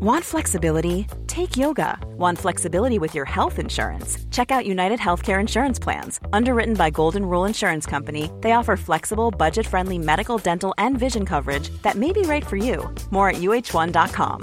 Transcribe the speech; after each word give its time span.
Want 0.00 0.24
flexibility? 0.24 1.06
Take 1.26 1.56
yoga. 1.56 1.98
Want 2.18 2.38
flexibility 2.38 2.98
with 2.98 3.14
your 3.14 3.24
health 3.24 3.58
insurance? 3.58 4.18
Check 4.30 4.50
out 4.50 4.66
United 4.66 4.98
Healthcare 4.98 5.40
Insurance 5.40 5.78
Plans. 5.78 6.20
Underwritten 6.32 6.74
by 6.74 6.90
Golden 6.90 7.24
Rule 7.26 7.46
Insurance 7.46 7.86
Company, 7.86 8.30
they 8.40 8.52
offer 8.52 8.76
flexible, 8.76 9.30
budget 9.30 9.66
friendly 9.66 9.98
medical, 9.98 10.38
dental, 10.38 10.74
and 10.78 10.98
vision 10.98 11.24
coverage 11.24 11.70
that 11.82 11.96
may 11.96 12.12
be 12.12 12.22
right 12.22 12.44
for 12.44 12.56
you. 12.56 12.92
More 13.10 13.28
at 13.30 13.36
uh1.com. 13.36 14.42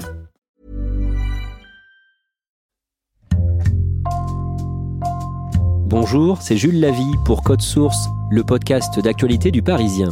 Bonjour, 5.87 6.41
c'est 6.41 6.55
Jules 6.55 6.79
Lavie 6.79 7.15
pour 7.25 7.43
Code 7.43 7.61
Source, 7.61 8.07
le 8.29 8.43
podcast 8.43 8.97
d'actualité 8.99 9.51
du 9.51 9.61
Parisien. 9.61 10.09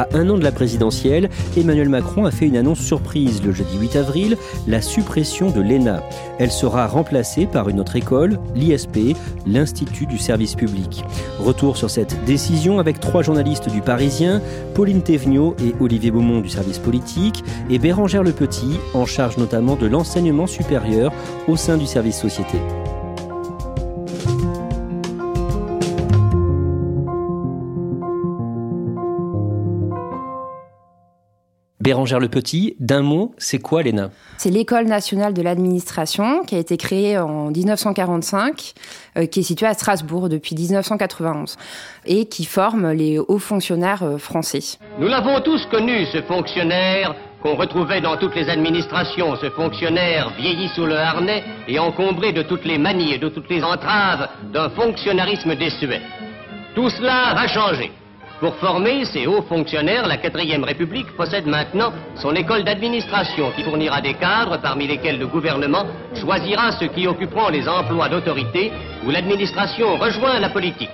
À 0.00 0.08
un 0.14 0.30
an 0.30 0.38
de 0.38 0.42
la 0.42 0.50
présidentielle, 0.50 1.28
Emmanuel 1.58 1.90
Macron 1.90 2.24
a 2.24 2.30
fait 2.30 2.46
une 2.46 2.56
annonce 2.56 2.80
surprise 2.80 3.42
le 3.44 3.52
jeudi 3.52 3.76
8 3.78 3.96
avril, 3.96 4.38
la 4.66 4.80
suppression 4.80 5.50
de 5.50 5.60
l'ENA. 5.60 6.02
Elle 6.38 6.50
sera 6.50 6.86
remplacée 6.86 7.44
par 7.44 7.68
une 7.68 7.80
autre 7.80 7.96
école, 7.96 8.38
l'ISP, 8.54 9.14
l'Institut 9.46 10.06
du 10.06 10.16
service 10.16 10.54
public. 10.54 11.04
Retour 11.38 11.76
sur 11.76 11.90
cette 11.90 12.24
décision 12.24 12.78
avec 12.78 12.98
trois 12.98 13.20
journalistes 13.20 13.68
du 13.68 13.82
Parisien, 13.82 14.40
Pauline 14.74 15.02
Thévenot 15.02 15.54
et 15.62 15.74
Olivier 15.80 16.10
Beaumont 16.10 16.40
du 16.40 16.48
service 16.48 16.78
politique, 16.78 17.44
et 17.68 17.78
Bérangère 17.78 18.22
Le 18.22 18.32
Petit, 18.32 18.78
en 18.94 19.04
charge 19.04 19.36
notamment 19.36 19.76
de 19.76 19.86
l'enseignement 19.86 20.46
supérieur 20.46 21.12
au 21.46 21.56
sein 21.56 21.76
du 21.76 21.84
service 21.84 22.18
société. 22.18 22.56
Bérangère 31.80 32.20
Le 32.20 32.28
Petit, 32.28 32.76
d'un 32.78 33.00
mot, 33.00 33.34
c'est 33.38 33.58
quoi 33.58 33.82
l'ENA 33.82 34.10
C'est 34.36 34.50
l'École 34.50 34.84
nationale 34.84 35.32
de 35.32 35.40
l'administration 35.40 36.44
qui 36.44 36.54
a 36.54 36.58
été 36.58 36.76
créée 36.76 37.16
en 37.16 37.50
1945, 37.50 38.72
euh, 39.16 39.26
qui 39.26 39.40
est 39.40 39.42
située 39.42 39.66
à 39.66 39.72
Strasbourg 39.72 40.28
depuis 40.28 40.54
1991 40.54 41.56
et 42.04 42.26
qui 42.26 42.44
forme 42.44 42.92
les 42.92 43.18
hauts 43.18 43.38
fonctionnaires 43.38 44.02
euh, 44.02 44.18
français. 44.18 44.78
Nous 44.98 45.08
l'avons 45.08 45.40
tous 45.40 45.64
connu, 45.70 46.04
ce 46.12 46.20
fonctionnaire 46.22 47.14
qu'on 47.42 47.56
retrouvait 47.56 48.02
dans 48.02 48.18
toutes 48.18 48.34
les 48.34 48.50
administrations, 48.50 49.34
ce 49.36 49.48
fonctionnaire 49.48 50.34
vieilli 50.36 50.68
sous 50.74 50.84
le 50.84 50.98
harnais 50.98 51.42
et 51.66 51.78
encombré 51.78 52.34
de 52.34 52.42
toutes 52.42 52.66
les 52.66 52.76
manies 52.76 53.14
et 53.14 53.18
de 53.18 53.30
toutes 53.30 53.48
les 53.48 53.62
entraves 53.62 54.28
d'un 54.52 54.68
fonctionnarisme 54.68 55.54
désuet. 55.56 56.02
Tout 56.74 56.90
cela 56.90 57.32
va 57.34 57.48
changer. 57.48 57.90
Pour 58.40 58.56
former 58.56 59.04
ces 59.04 59.26
hauts 59.26 59.42
fonctionnaires, 59.42 60.08
la 60.08 60.16
4ème 60.16 60.64
République 60.64 61.14
possède 61.14 61.46
maintenant 61.46 61.92
son 62.16 62.32
école 62.34 62.64
d'administration 62.64 63.52
qui 63.54 63.62
fournira 63.62 64.00
des 64.00 64.14
cadres 64.14 64.58
parmi 64.62 64.86
lesquels 64.86 65.18
le 65.18 65.26
gouvernement 65.26 65.84
choisira 66.14 66.72
ceux 66.72 66.88
qui 66.88 67.06
occuperont 67.06 67.50
les 67.50 67.68
emplois 67.68 68.08
d'autorité 68.08 68.72
où 69.06 69.10
l'administration 69.10 69.98
rejoint 69.98 70.40
la 70.40 70.48
politique. 70.48 70.88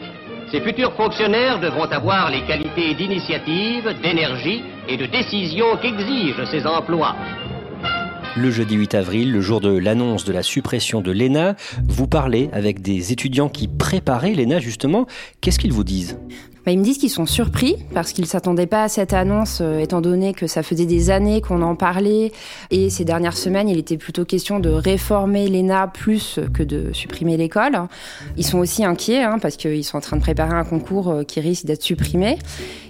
Ces 0.51 0.61
futurs 0.61 0.95
fonctionnaires 0.95 1.61
devront 1.61 1.85
avoir 1.85 2.31
les 2.31 2.43
qualités 2.43 2.95
d'initiative, 2.95 3.95
d'énergie 4.03 4.65
et 4.89 4.97
de 4.97 5.07
décision 5.07 5.77
qu'exigent 5.81 6.45
ces 6.51 6.67
emplois. 6.67 7.15
Le 8.37 8.51
jeudi 8.51 8.75
8 8.75 8.97
avril, 8.97 9.31
le 9.31 9.41
jour 9.41 9.61
de 9.61 9.71
l'annonce 9.71 10.25
de 10.25 10.33
la 10.33 10.43
suppression 10.43 11.01
de 11.01 11.13
l'ENA, 11.13 11.55
vous 11.87 12.09
parlez 12.09 12.51
avec 12.53 12.83
des 12.83 13.13
étudiants 13.13 13.49
qui 13.49 13.69
préparaient 13.69 14.35
l'ENA 14.35 14.59
justement. 14.59 15.07
Qu'est-ce 15.41 15.61
qu'ils 15.61 15.73
vous 15.73 15.85
disent? 15.85 16.19
Bah, 16.67 16.73
ils 16.73 16.81
me 16.81 16.85
disent 16.85 16.99
qu'ils 16.99 17.11
sont 17.11 17.27
surpris 17.27 17.77
parce 17.95 18.13
qu'ils 18.13 18.27
s'attendaient 18.27 18.67
pas 18.67 18.83
à 18.83 18.89
cette 18.89 19.13
annonce, 19.13 19.61
euh, 19.61 19.79
étant 19.79 20.01
donné 20.01 20.35
que 20.35 20.49
ça 20.49 20.65
faisait 20.65 20.85
des 20.85 21.11
années 21.11 21.41
qu'on 21.41 21.63
en 21.63 21.77
parlait. 21.77 22.33
Et 22.73 22.91
ces 22.91 23.05
dernières 23.05 23.37
semaines, 23.37 23.69
il 23.69 23.79
était 23.79 23.97
plutôt 23.97 24.25
question 24.25 24.59
de 24.59 24.71
réformer 24.71 25.49
l'ENA 25.49 25.87
plus 25.87 26.41
que 26.53 26.65
de 26.65 26.93
supprimer 26.93 27.37
l'école. 27.37 27.79
Ils 28.37 28.45
sont 28.45 28.59
aussi 28.59 28.85
inquiets 28.85 29.23
hein, 29.23 29.39
parce 29.41 29.57
qu'ils 29.57 29.85
sont 29.85 29.99
en 29.99 30.01
train 30.01 30.17
de 30.17 30.23
préparer 30.23 30.55
un 30.55 30.65
concours 30.65 31.09
euh, 31.09 31.23
qui 31.23 31.39
risque 31.39 31.67
d'être 31.67 31.85
supprimé. 31.85 32.37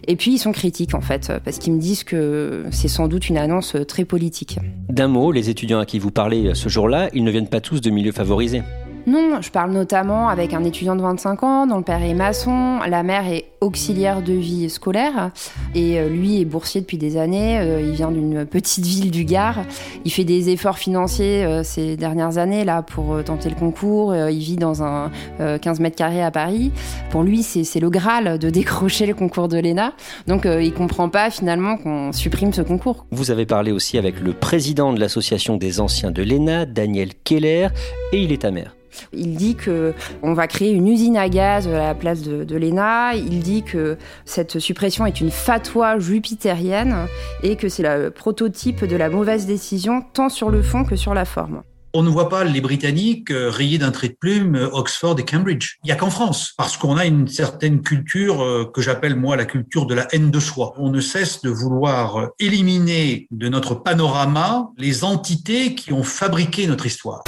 Et 0.08 0.16
puis 0.16 0.32
ils 0.32 0.38
sont 0.38 0.52
critiques 0.52 0.94
en 0.94 1.02
fait, 1.02 1.30
parce 1.44 1.58
qu'ils 1.58 1.74
me 1.74 1.80
disent 1.80 2.04
que 2.04 2.64
c'est 2.70 2.88
sans 2.88 3.08
doute 3.08 3.28
une 3.28 3.36
annonce 3.36 3.74
euh, 3.74 3.84
très 3.84 4.06
politique. 4.06 4.58
D'un 4.88 5.08
mot, 5.08 5.32
les 5.32 5.50
étudiants 5.50 5.80
à 5.80 5.84
qui 5.84 5.98
vous 5.98 6.10
parlez 6.10 6.54
ce 6.54 6.70
jour-là, 6.70 7.10
ils 7.12 7.24
ne 7.24 7.30
viennent 7.30 7.48
pas 7.48 7.60
tous 7.60 7.82
de 7.82 7.90
milieux 7.90 8.12
favorisés. 8.12 8.62
Non, 9.06 9.40
je 9.40 9.52
parle 9.52 9.70
notamment 9.70 10.28
avec 10.28 10.52
un 10.52 10.64
étudiant 10.64 10.96
de 10.96 11.02
25 11.02 11.44
ans 11.44 11.66
dont 11.68 11.76
le 11.76 11.84
père 11.84 12.02
est 12.02 12.12
maçon, 12.12 12.80
la 12.88 13.04
mère 13.04 13.28
est 13.28 13.44
auxiliaire 13.60 14.20
de 14.20 14.32
vie 14.32 14.68
scolaire 14.68 15.30
et 15.76 16.00
euh, 16.00 16.08
lui 16.08 16.40
est 16.40 16.44
boursier 16.44 16.80
depuis 16.80 16.98
des 16.98 17.16
années. 17.16 17.60
Euh, 17.60 17.80
il 17.80 17.92
vient 17.92 18.10
d'une 18.10 18.44
petite 18.44 18.84
ville 18.84 19.12
du 19.12 19.24
Gard. 19.24 19.58
Il 20.04 20.10
fait 20.10 20.24
des 20.24 20.50
efforts 20.50 20.78
financiers 20.78 21.44
euh, 21.44 21.62
ces 21.62 21.96
dernières 21.96 22.38
années 22.38 22.64
là 22.64 22.82
pour 22.82 23.22
tenter 23.22 23.48
le 23.48 23.54
concours. 23.54 24.12
Il 24.16 24.40
vit 24.40 24.56
dans 24.56 24.82
un 24.82 25.12
15 25.38 25.78
mètres 25.78 25.96
carrés 25.96 26.24
à 26.24 26.32
Paris. 26.32 26.72
Pour 27.10 27.22
lui, 27.22 27.44
c'est 27.44 27.78
le 27.78 27.90
Graal 27.90 28.40
de 28.40 28.50
décrocher 28.50 29.06
le 29.06 29.14
concours 29.14 29.46
de 29.46 29.58
l'ENA. 29.58 29.92
Donc 30.26 30.46
il 30.46 30.72
comprend 30.72 31.08
pas 31.08 31.30
finalement 31.30 31.76
qu'on 31.76 32.12
supprime 32.12 32.52
ce 32.52 32.62
concours. 32.62 33.06
Vous 33.12 33.30
avez 33.30 33.46
parlé 33.46 33.70
aussi 33.70 33.98
avec 33.98 34.18
le 34.18 34.32
président 34.32 34.92
de 34.92 34.98
l'association 34.98 35.56
des 35.56 35.78
anciens 35.78 36.10
de 36.10 36.24
l'ENA, 36.24 36.66
Daniel 36.66 37.10
Keller, 37.22 37.68
et 38.12 38.20
il 38.20 38.32
est 38.32 38.44
amer. 38.44 38.74
Il 39.12 39.36
dit 39.36 39.54
que 39.54 39.94
on 40.22 40.34
va 40.34 40.46
créer 40.46 40.72
une 40.72 40.88
usine 40.88 41.16
à 41.16 41.28
gaz 41.28 41.68
à 41.68 41.72
la 41.72 41.94
place 41.94 42.22
de, 42.22 42.56
l'ENA. 42.56 43.14
Il 43.14 43.40
dit 43.40 43.62
que 43.62 43.96
cette 44.24 44.58
suppression 44.58 45.06
est 45.06 45.20
une 45.20 45.30
fatwa 45.30 45.98
jupitérienne 45.98 47.06
et 47.42 47.56
que 47.56 47.68
c'est 47.68 47.82
le 47.82 48.10
prototype 48.10 48.84
de 48.84 48.96
la 48.96 49.08
mauvaise 49.08 49.46
décision 49.46 50.02
tant 50.12 50.28
sur 50.28 50.50
le 50.50 50.62
fond 50.62 50.84
que 50.84 50.96
sur 50.96 51.14
la 51.14 51.24
forme. 51.24 51.62
On 51.98 52.02
ne 52.02 52.10
voit 52.10 52.28
pas 52.28 52.44
les 52.44 52.60
Britanniques 52.60 53.30
euh, 53.30 53.48
rayer 53.48 53.78
d'un 53.78 53.90
trait 53.90 54.08
de 54.08 54.16
plume 54.20 54.54
euh, 54.54 54.68
Oxford 54.70 55.18
et 55.18 55.24
Cambridge. 55.24 55.76
Il 55.82 55.86
n'y 55.86 55.92
a 55.92 55.96
qu'en 55.96 56.10
France, 56.10 56.52
parce 56.58 56.76
qu'on 56.76 56.98
a 56.98 57.06
une 57.06 57.26
certaine 57.26 57.80
culture 57.80 58.44
euh, 58.44 58.70
que 58.70 58.82
j'appelle 58.82 59.16
moi 59.16 59.34
la 59.34 59.46
culture 59.46 59.86
de 59.86 59.94
la 59.94 60.06
haine 60.12 60.30
de 60.30 60.38
soi. 60.38 60.74
On 60.76 60.90
ne 60.90 61.00
cesse 61.00 61.40
de 61.40 61.48
vouloir 61.48 62.28
éliminer 62.38 63.26
de 63.30 63.48
notre 63.48 63.74
panorama 63.74 64.68
les 64.76 65.04
entités 65.04 65.74
qui 65.74 65.94
ont 65.94 66.02
fabriqué 66.02 66.66
notre 66.66 66.84
histoire. 66.84 67.24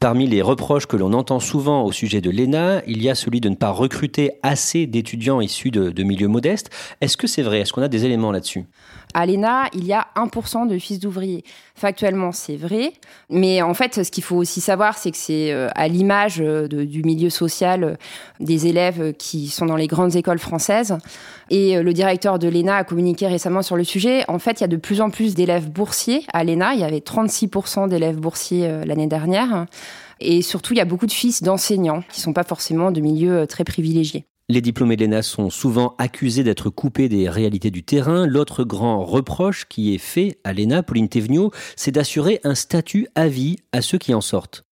Parmi 0.00 0.28
les 0.28 0.42
reproches 0.42 0.86
que 0.86 0.96
l'on 0.96 1.12
entend 1.12 1.40
souvent 1.40 1.82
au 1.82 1.90
sujet 1.90 2.20
de 2.20 2.30
l'ENA, 2.30 2.82
il 2.86 3.02
y 3.02 3.10
a 3.10 3.16
celui 3.16 3.40
de 3.40 3.48
ne 3.48 3.56
pas 3.56 3.70
recruter 3.70 4.38
assez 4.44 4.86
d'étudiants 4.86 5.40
issus 5.40 5.72
de, 5.72 6.02
milieux 6.04 6.28
modestes. 6.28 6.70
Est-ce 7.00 7.16
que 7.16 7.26
c'est 7.26 7.42
vrai? 7.42 7.60
Est-ce 7.60 7.72
qu'on 7.72 7.82
a 7.82 7.88
des 7.88 8.04
éléments 8.04 8.30
là-dessus? 8.30 8.64
À 9.14 9.26
l'ENA, 9.26 9.64
il 9.72 9.84
y 9.84 9.92
a 9.92 10.06
1% 10.14 10.68
de 10.68 10.78
fils 10.78 11.00
d'ouvriers. 11.00 11.42
Factuellement, 11.74 12.30
c'est 12.30 12.56
vrai. 12.56 12.92
Mais 13.28 13.60
en 13.62 13.74
fait, 13.74 14.04
ce 14.04 14.10
qu'il 14.10 14.22
faut 14.22 14.36
aussi 14.36 14.60
savoir, 14.60 14.98
c'est 14.98 15.10
que 15.10 15.16
c'est 15.16 15.50
euh, 15.50 15.68
à 15.74 15.88
l'image 15.88 16.40
euh, 16.40 16.68
du 16.68 17.02
milieu 17.02 17.30
social 17.30 17.84
euh, 17.84 17.94
des 18.38 18.66
élèves 18.66 19.14
qui 19.14 19.48
sont 19.48 19.66
dans 19.66 19.76
les 19.76 19.86
grandes 19.86 20.14
écoles 20.14 20.38
françaises. 20.38 20.96
Et 21.50 21.82
le 21.82 21.92
directeur 21.92 22.38
de 22.38 22.46
l'ENA 22.46 22.76
a 22.76 22.84
communiqué 22.84 23.26
récemment 23.26 23.62
sur 23.62 23.76
le 23.76 23.84
sujet. 23.84 24.24
En 24.28 24.38
fait, 24.38 24.60
il 24.60 24.60
y 24.60 24.64
a 24.64 24.68
de 24.68 24.76
plus 24.76 25.00
en 25.00 25.08
plus 25.10 25.34
d'élèves 25.34 25.70
boursiers 25.70 26.24
à 26.32 26.44
l'ENA. 26.44 26.74
Il 26.74 26.80
y 26.80 26.84
avait 26.84 26.98
36% 26.98 27.88
d'élèves 27.88 28.16
boursiers 28.16 28.68
l'année 28.84 29.06
dernière. 29.06 29.66
Et 30.20 30.42
surtout, 30.42 30.72
il 30.72 30.76
y 30.76 30.80
a 30.80 30.84
beaucoup 30.84 31.06
de 31.06 31.12
fils 31.12 31.42
d'enseignants 31.42 32.02
qui 32.10 32.20
ne 32.20 32.24
sont 32.24 32.32
pas 32.32 32.44
forcément 32.44 32.90
de 32.90 33.00
milieux 33.00 33.38
euh, 33.38 33.46
très 33.46 33.64
privilégiés. 33.64 34.26
Les 34.50 34.62
diplômés 34.62 34.96
de 34.96 35.04
l'ENA 35.04 35.20
sont 35.20 35.50
souvent 35.50 35.94
accusés 35.98 36.42
d'être 36.42 36.70
coupés 36.70 37.10
des 37.10 37.28
réalités 37.28 37.70
du 37.70 37.82
terrain. 37.82 38.26
L'autre 38.26 38.64
grand 38.64 39.04
reproche 39.04 39.66
qui 39.68 39.94
est 39.94 39.98
fait 39.98 40.38
à 40.42 40.54
l'ENA, 40.54 40.82
Pauline 40.82 41.10
Thévenot, 41.10 41.50
c'est 41.76 41.92
d'assurer 41.92 42.40
un 42.44 42.54
statut 42.54 43.08
à 43.14 43.28
vie 43.28 43.56
à 43.72 43.82
ceux 43.82 43.98
qui 43.98 44.14
en 44.14 44.22
sortent. 44.22 44.64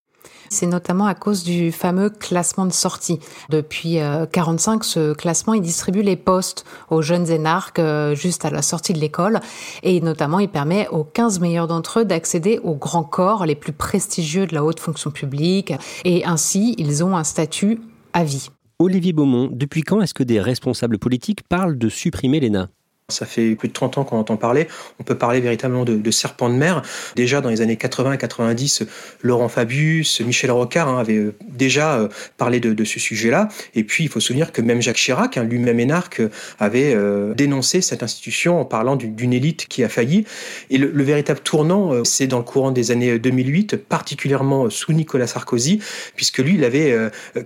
C'est 0.48 0.66
notamment 0.66 1.06
à 1.06 1.14
cause 1.14 1.44
du 1.44 1.72
fameux 1.72 2.10
classement 2.10 2.66
de 2.66 2.72
sortie. 2.72 3.18
Depuis 3.50 3.98
45, 4.32 4.84
ce 4.84 5.12
classement, 5.14 5.54
il 5.54 5.62
distribue 5.62 6.02
les 6.02 6.16
postes 6.16 6.64
aux 6.90 7.02
jeunes 7.02 7.30
énarques 7.30 7.80
juste 8.14 8.44
à 8.44 8.50
la 8.50 8.62
sortie 8.62 8.92
de 8.92 8.98
l'école 8.98 9.40
et 9.82 10.00
notamment 10.00 10.38
il 10.38 10.48
permet 10.48 10.88
aux 10.88 11.04
15 11.04 11.40
meilleurs 11.40 11.66
d'entre 11.66 12.00
eux 12.00 12.04
d'accéder 12.04 12.60
aux 12.62 12.74
grands 12.74 13.04
corps 13.04 13.46
les 13.46 13.54
plus 13.54 13.72
prestigieux 13.72 14.46
de 14.46 14.54
la 14.54 14.64
haute 14.64 14.80
fonction 14.80 15.10
publique 15.10 15.72
et 16.04 16.24
ainsi 16.24 16.74
ils 16.78 17.04
ont 17.04 17.16
un 17.16 17.24
statut 17.24 17.80
à 18.12 18.24
vie. 18.24 18.50
Olivier 18.78 19.12
Beaumont, 19.12 19.48
depuis 19.50 19.82
quand 19.82 20.02
est-ce 20.02 20.14
que 20.14 20.22
des 20.22 20.40
responsables 20.40 20.98
politiques 20.98 21.42
parlent 21.48 21.78
de 21.78 21.88
supprimer 21.88 22.40
l'ENA? 22.40 22.68
Ça 23.08 23.24
fait 23.24 23.54
plus 23.54 23.68
de 23.68 23.72
30 23.72 23.98
ans 23.98 24.04
qu'on 24.04 24.18
entend 24.18 24.36
parler. 24.36 24.66
On 24.98 25.04
peut 25.04 25.16
parler 25.16 25.40
véritablement 25.40 25.84
de, 25.84 25.94
de 25.94 26.10
serpent 26.10 26.48
de 26.48 26.56
mer. 26.56 26.82
Déjà 27.14 27.40
dans 27.40 27.50
les 27.50 27.60
années 27.60 27.76
80 27.76 28.14
et 28.14 28.18
90, 28.18 28.82
Laurent 29.22 29.48
Fabius, 29.48 30.20
Michel 30.22 30.50
Rocard 30.50 30.88
hein, 30.88 30.98
avaient 30.98 31.18
euh, 31.18 31.34
déjà 31.46 32.00
euh, 32.00 32.08
parlé 32.36 32.58
de, 32.58 32.72
de 32.72 32.84
ce 32.84 32.98
sujet-là. 32.98 33.46
Et 33.76 33.84
puis 33.84 34.02
il 34.02 34.10
faut 34.10 34.18
se 34.18 34.26
souvenir 34.26 34.50
que 34.50 34.60
même 34.60 34.82
Jacques 34.82 34.96
Chirac, 34.96 35.36
hein, 35.36 35.44
lui-même 35.44 35.78
énarque, 35.78 36.20
avait 36.58 36.94
euh, 36.96 37.32
dénoncé 37.34 37.80
cette 37.80 38.02
institution 38.02 38.60
en 38.60 38.64
parlant 38.64 38.96
d'une 38.96 39.32
élite 39.32 39.68
qui 39.68 39.84
a 39.84 39.88
failli. 39.88 40.24
Et 40.70 40.76
le, 40.76 40.90
le 40.90 41.04
véritable 41.04 41.38
tournant, 41.38 42.02
c'est 42.02 42.26
dans 42.26 42.38
le 42.38 42.44
courant 42.44 42.72
des 42.72 42.90
années 42.90 43.20
2008, 43.20 43.76
particulièrement 43.76 44.68
sous 44.68 44.92
Nicolas 44.92 45.28
Sarkozy, 45.28 45.80
puisque 46.16 46.38
lui, 46.38 46.54
il 46.54 46.64
avait 46.64 46.96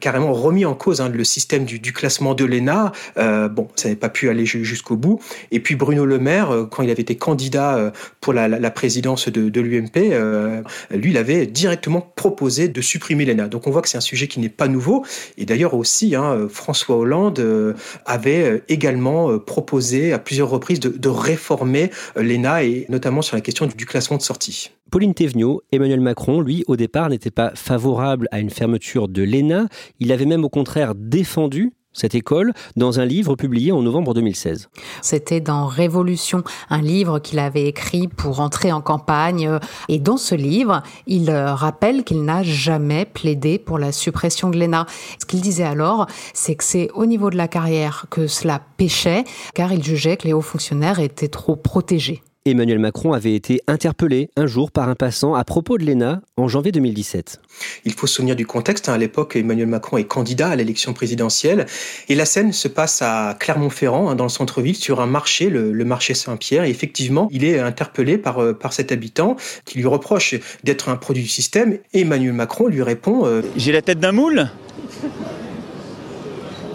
carrément 0.01 0.33
remis 0.33 0.65
en 0.65 0.75
cause 0.75 1.03
hein, 1.03 1.11
le 1.11 1.25
système 1.25 1.67
du, 1.67 1.81
du 1.81 1.93
classement 1.93 2.35
de 2.35 2.47
l'ENA. 2.47 2.93
bon, 3.17 3.69
ça 3.77 3.89
n'avait 3.89 4.01
pas 4.01 4.09
pu 4.09 4.31
aller 4.31 4.47
jusqu'au 4.47 4.97
bout. 4.97 5.21
Et 5.51 5.61
puis 5.61 5.75
Bruno 5.75 6.05
Le 6.05 6.19
Maire, 6.19 6.51
euh, 6.51 6.65
quand 6.65 6.83
il 6.83 6.91
avait 6.91 7.03
été 7.03 7.17
candidat 7.17 7.77
euh, 7.77 7.91
pour 8.21 8.33
la, 8.33 8.71
présidence 8.71 9.29
de, 9.29 9.61
l'UMP, 9.61 10.13
euh, 10.13 10.63
lui, 10.91 11.11
il 11.11 11.17
avait 11.17 11.47
directement 11.47 12.01
proposé 12.01 12.69
de 12.69 12.81
supprimer 12.81 13.25
l'ENA. 13.25 13.49
Donc 13.49 13.67
on 13.67 13.71
voit 13.71 13.83
que 13.83 13.89
c'est 13.89 13.99
un 13.99 14.03
sujet 14.03 14.29
qui 14.29 14.41
n'est 14.41 14.49
pas 14.49 14.69
nouveau. 14.69 15.05
Et 15.37 15.45
d'ailleurs 15.45 15.75
aussi, 15.75 16.15
hein, 16.15 16.47
François 16.49 16.97
Hollande 16.97 17.75
avait 18.07 18.63
également 18.69 19.39
proposé 19.39 20.13
à 20.13 20.19
plusieurs 20.19 20.51
reprises 20.51 20.81
de, 20.81 20.89
de 20.89 21.09
réformer 21.09 21.91
l'ENA 22.17 22.65
et 22.65 22.87
notamment 22.89 23.23
sur 23.23 23.37
la 23.37 23.41
question 23.41 23.67
du, 23.67 23.75
du 23.75 23.87
classement 23.87 24.17
de 24.17 24.23
sortie. 24.23 24.71
Pauline 24.91 25.15
Thévenot, 25.15 25.63
Emmanuel 25.73 26.01
Macron, 26.01 26.41
lui, 26.41 26.65
au 26.67 26.77
départ, 26.77 27.09
n'était 27.09 27.31
pas 27.31 27.53
favorable 27.55 28.27
à 28.33 28.41
une 28.41 28.51
fermeture 28.51 29.09
de 29.09 29.23
l'ENA. 29.23 29.69
Il 30.01 30.13
avait 30.13 30.27
même 30.27 30.45
au 30.45 30.49
contraire 30.49 30.95
défendu 30.95 31.73
cette 31.93 32.15
école 32.15 32.53
dans 32.77 33.01
un 33.01 33.05
livre 33.05 33.37
publié 33.37 33.73
en 33.73 33.83
novembre 33.83 34.15
2016. 34.15 34.69
C'était 35.03 35.41
dans 35.41 35.67
Révolution, 35.67 36.45
un 36.69 36.81
livre 36.81 37.19
qu'il 37.19 37.39
avait 37.39 37.67
écrit 37.67 38.09
pour 38.09 38.41
entrer 38.41 38.73
en 38.73 38.81
campagne. 38.81 39.59
Et 39.89 39.99
dans 39.99 40.17
ce 40.17 40.35
livre, 40.35 40.83
il 41.07 41.31
rappelle 41.31 42.05
qu'il 42.05 42.25
n'a 42.25 42.43
jamais 42.43 43.05
plaidé 43.05 43.59
pour 43.59 43.79
la 43.79 43.93
suppression 43.93 44.51
de 44.51 44.59
l'ENA. 44.59 44.87
Ce 45.19 45.27
qu'il 45.27 45.41
disait 45.41 45.65
alors, 45.65 46.07
c'est 46.35 46.55
que 46.55 46.65
c'est 46.65 46.91
au 46.95 47.07
niveau 47.07 47.31
de 47.31 47.37
la 47.37 47.49
carrière 47.49 48.07
que 48.11 48.27
cela 48.27 48.61
pêchait, 48.77 49.25
car 49.55 49.73
il 49.73 49.83
jugeait 49.83 50.17
que 50.17 50.27
les 50.27 50.33
hauts 50.33 50.41
fonctionnaires 50.41 51.01
étaient 51.01 51.29
trop 51.29 51.57
protégés. 51.57 52.23
Emmanuel 52.47 52.79
Macron 52.79 53.13
avait 53.13 53.35
été 53.35 53.61
interpellé 53.67 54.31
un 54.35 54.47
jour 54.47 54.71
par 54.71 54.89
un 54.89 54.95
passant 54.95 55.35
à 55.35 55.45
propos 55.45 55.77
de 55.77 55.85
l'ENA 55.85 56.23
en 56.39 56.49
janvier 56.49 56.73
2017. 56.73 57.39
Il 57.85 57.93
faut 57.93 58.07
se 58.07 58.15
souvenir 58.15 58.35
du 58.35 58.47
contexte. 58.47 58.89
Hein. 58.89 58.95
À 58.95 58.99
l'époque, 58.99 59.37
Emmanuel 59.37 59.67
Macron 59.67 59.99
est 59.99 60.05
candidat 60.05 60.49
à 60.49 60.57
l'élection 60.57 60.95
présidentielle 60.95 61.67
et 62.09 62.15
la 62.15 62.25
scène 62.25 62.55
se 62.55 62.67
passe 62.67 63.03
à 63.03 63.37
Clermont-Ferrand, 63.39 64.09
hein, 64.09 64.15
dans 64.15 64.25
le 64.25 64.31
centre-ville, 64.31 64.75
sur 64.75 65.03
un 65.03 65.07
marché, 65.07 65.51
le, 65.51 65.71
le 65.71 65.85
marché 65.85 66.15
Saint-Pierre. 66.15 66.65
Et 66.65 66.71
effectivement, 66.71 67.29
il 67.31 67.45
est 67.45 67.59
interpellé 67.59 68.17
par, 68.17 68.43
euh, 68.43 68.55
par 68.55 68.73
cet 68.73 68.91
habitant 68.91 69.37
qui 69.67 69.77
lui 69.77 69.87
reproche 69.87 70.35
d'être 70.65 70.89
un 70.89 70.97
produit 70.97 71.23
du 71.23 71.29
système. 71.29 71.79
Et 71.93 72.01
Emmanuel 72.01 72.33
Macron 72.33 72.69
lui 72.69 72.83
répond 72.83 73.27
euh, 73.27 73.43
J'ai 73.57 73.73
la 73.73 73.83
tête 73.83 74.01
d'un 74.01 74.13
moule? 74.13 74.49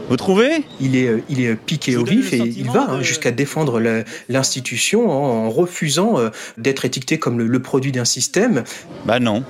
Vous 0.09 0.17
trouvez? 0.17 0.63
Il 0.79 0.95
est, 0.95 1.23
il 1.29 1.41
est 1.41 1.55
piqué 1.55 1.97
au 1.97 2.03
vif 2.03 2.33
et 2.33 2.37
il 2.37 2.69
va 2.69 2.89
hein, 2.89 3.01
jusqu'à 3.01 3.31
défendre 3.31 3.81
l'institution 4.29 5.09
en, 5.09 5.49
refusant 5.49 6.19
euh, 6.19 6.29
d'être 6.57 6.85
étiqueté 6.85 7.17
comme 7.17 7.39
le, 7.39 7.47
le 7.47 7.61
produit 7.61 7.91
d'un 7.91 8.05
système. 8.05 8.63
Bah 9.05 9.19
non. 9.19 9.43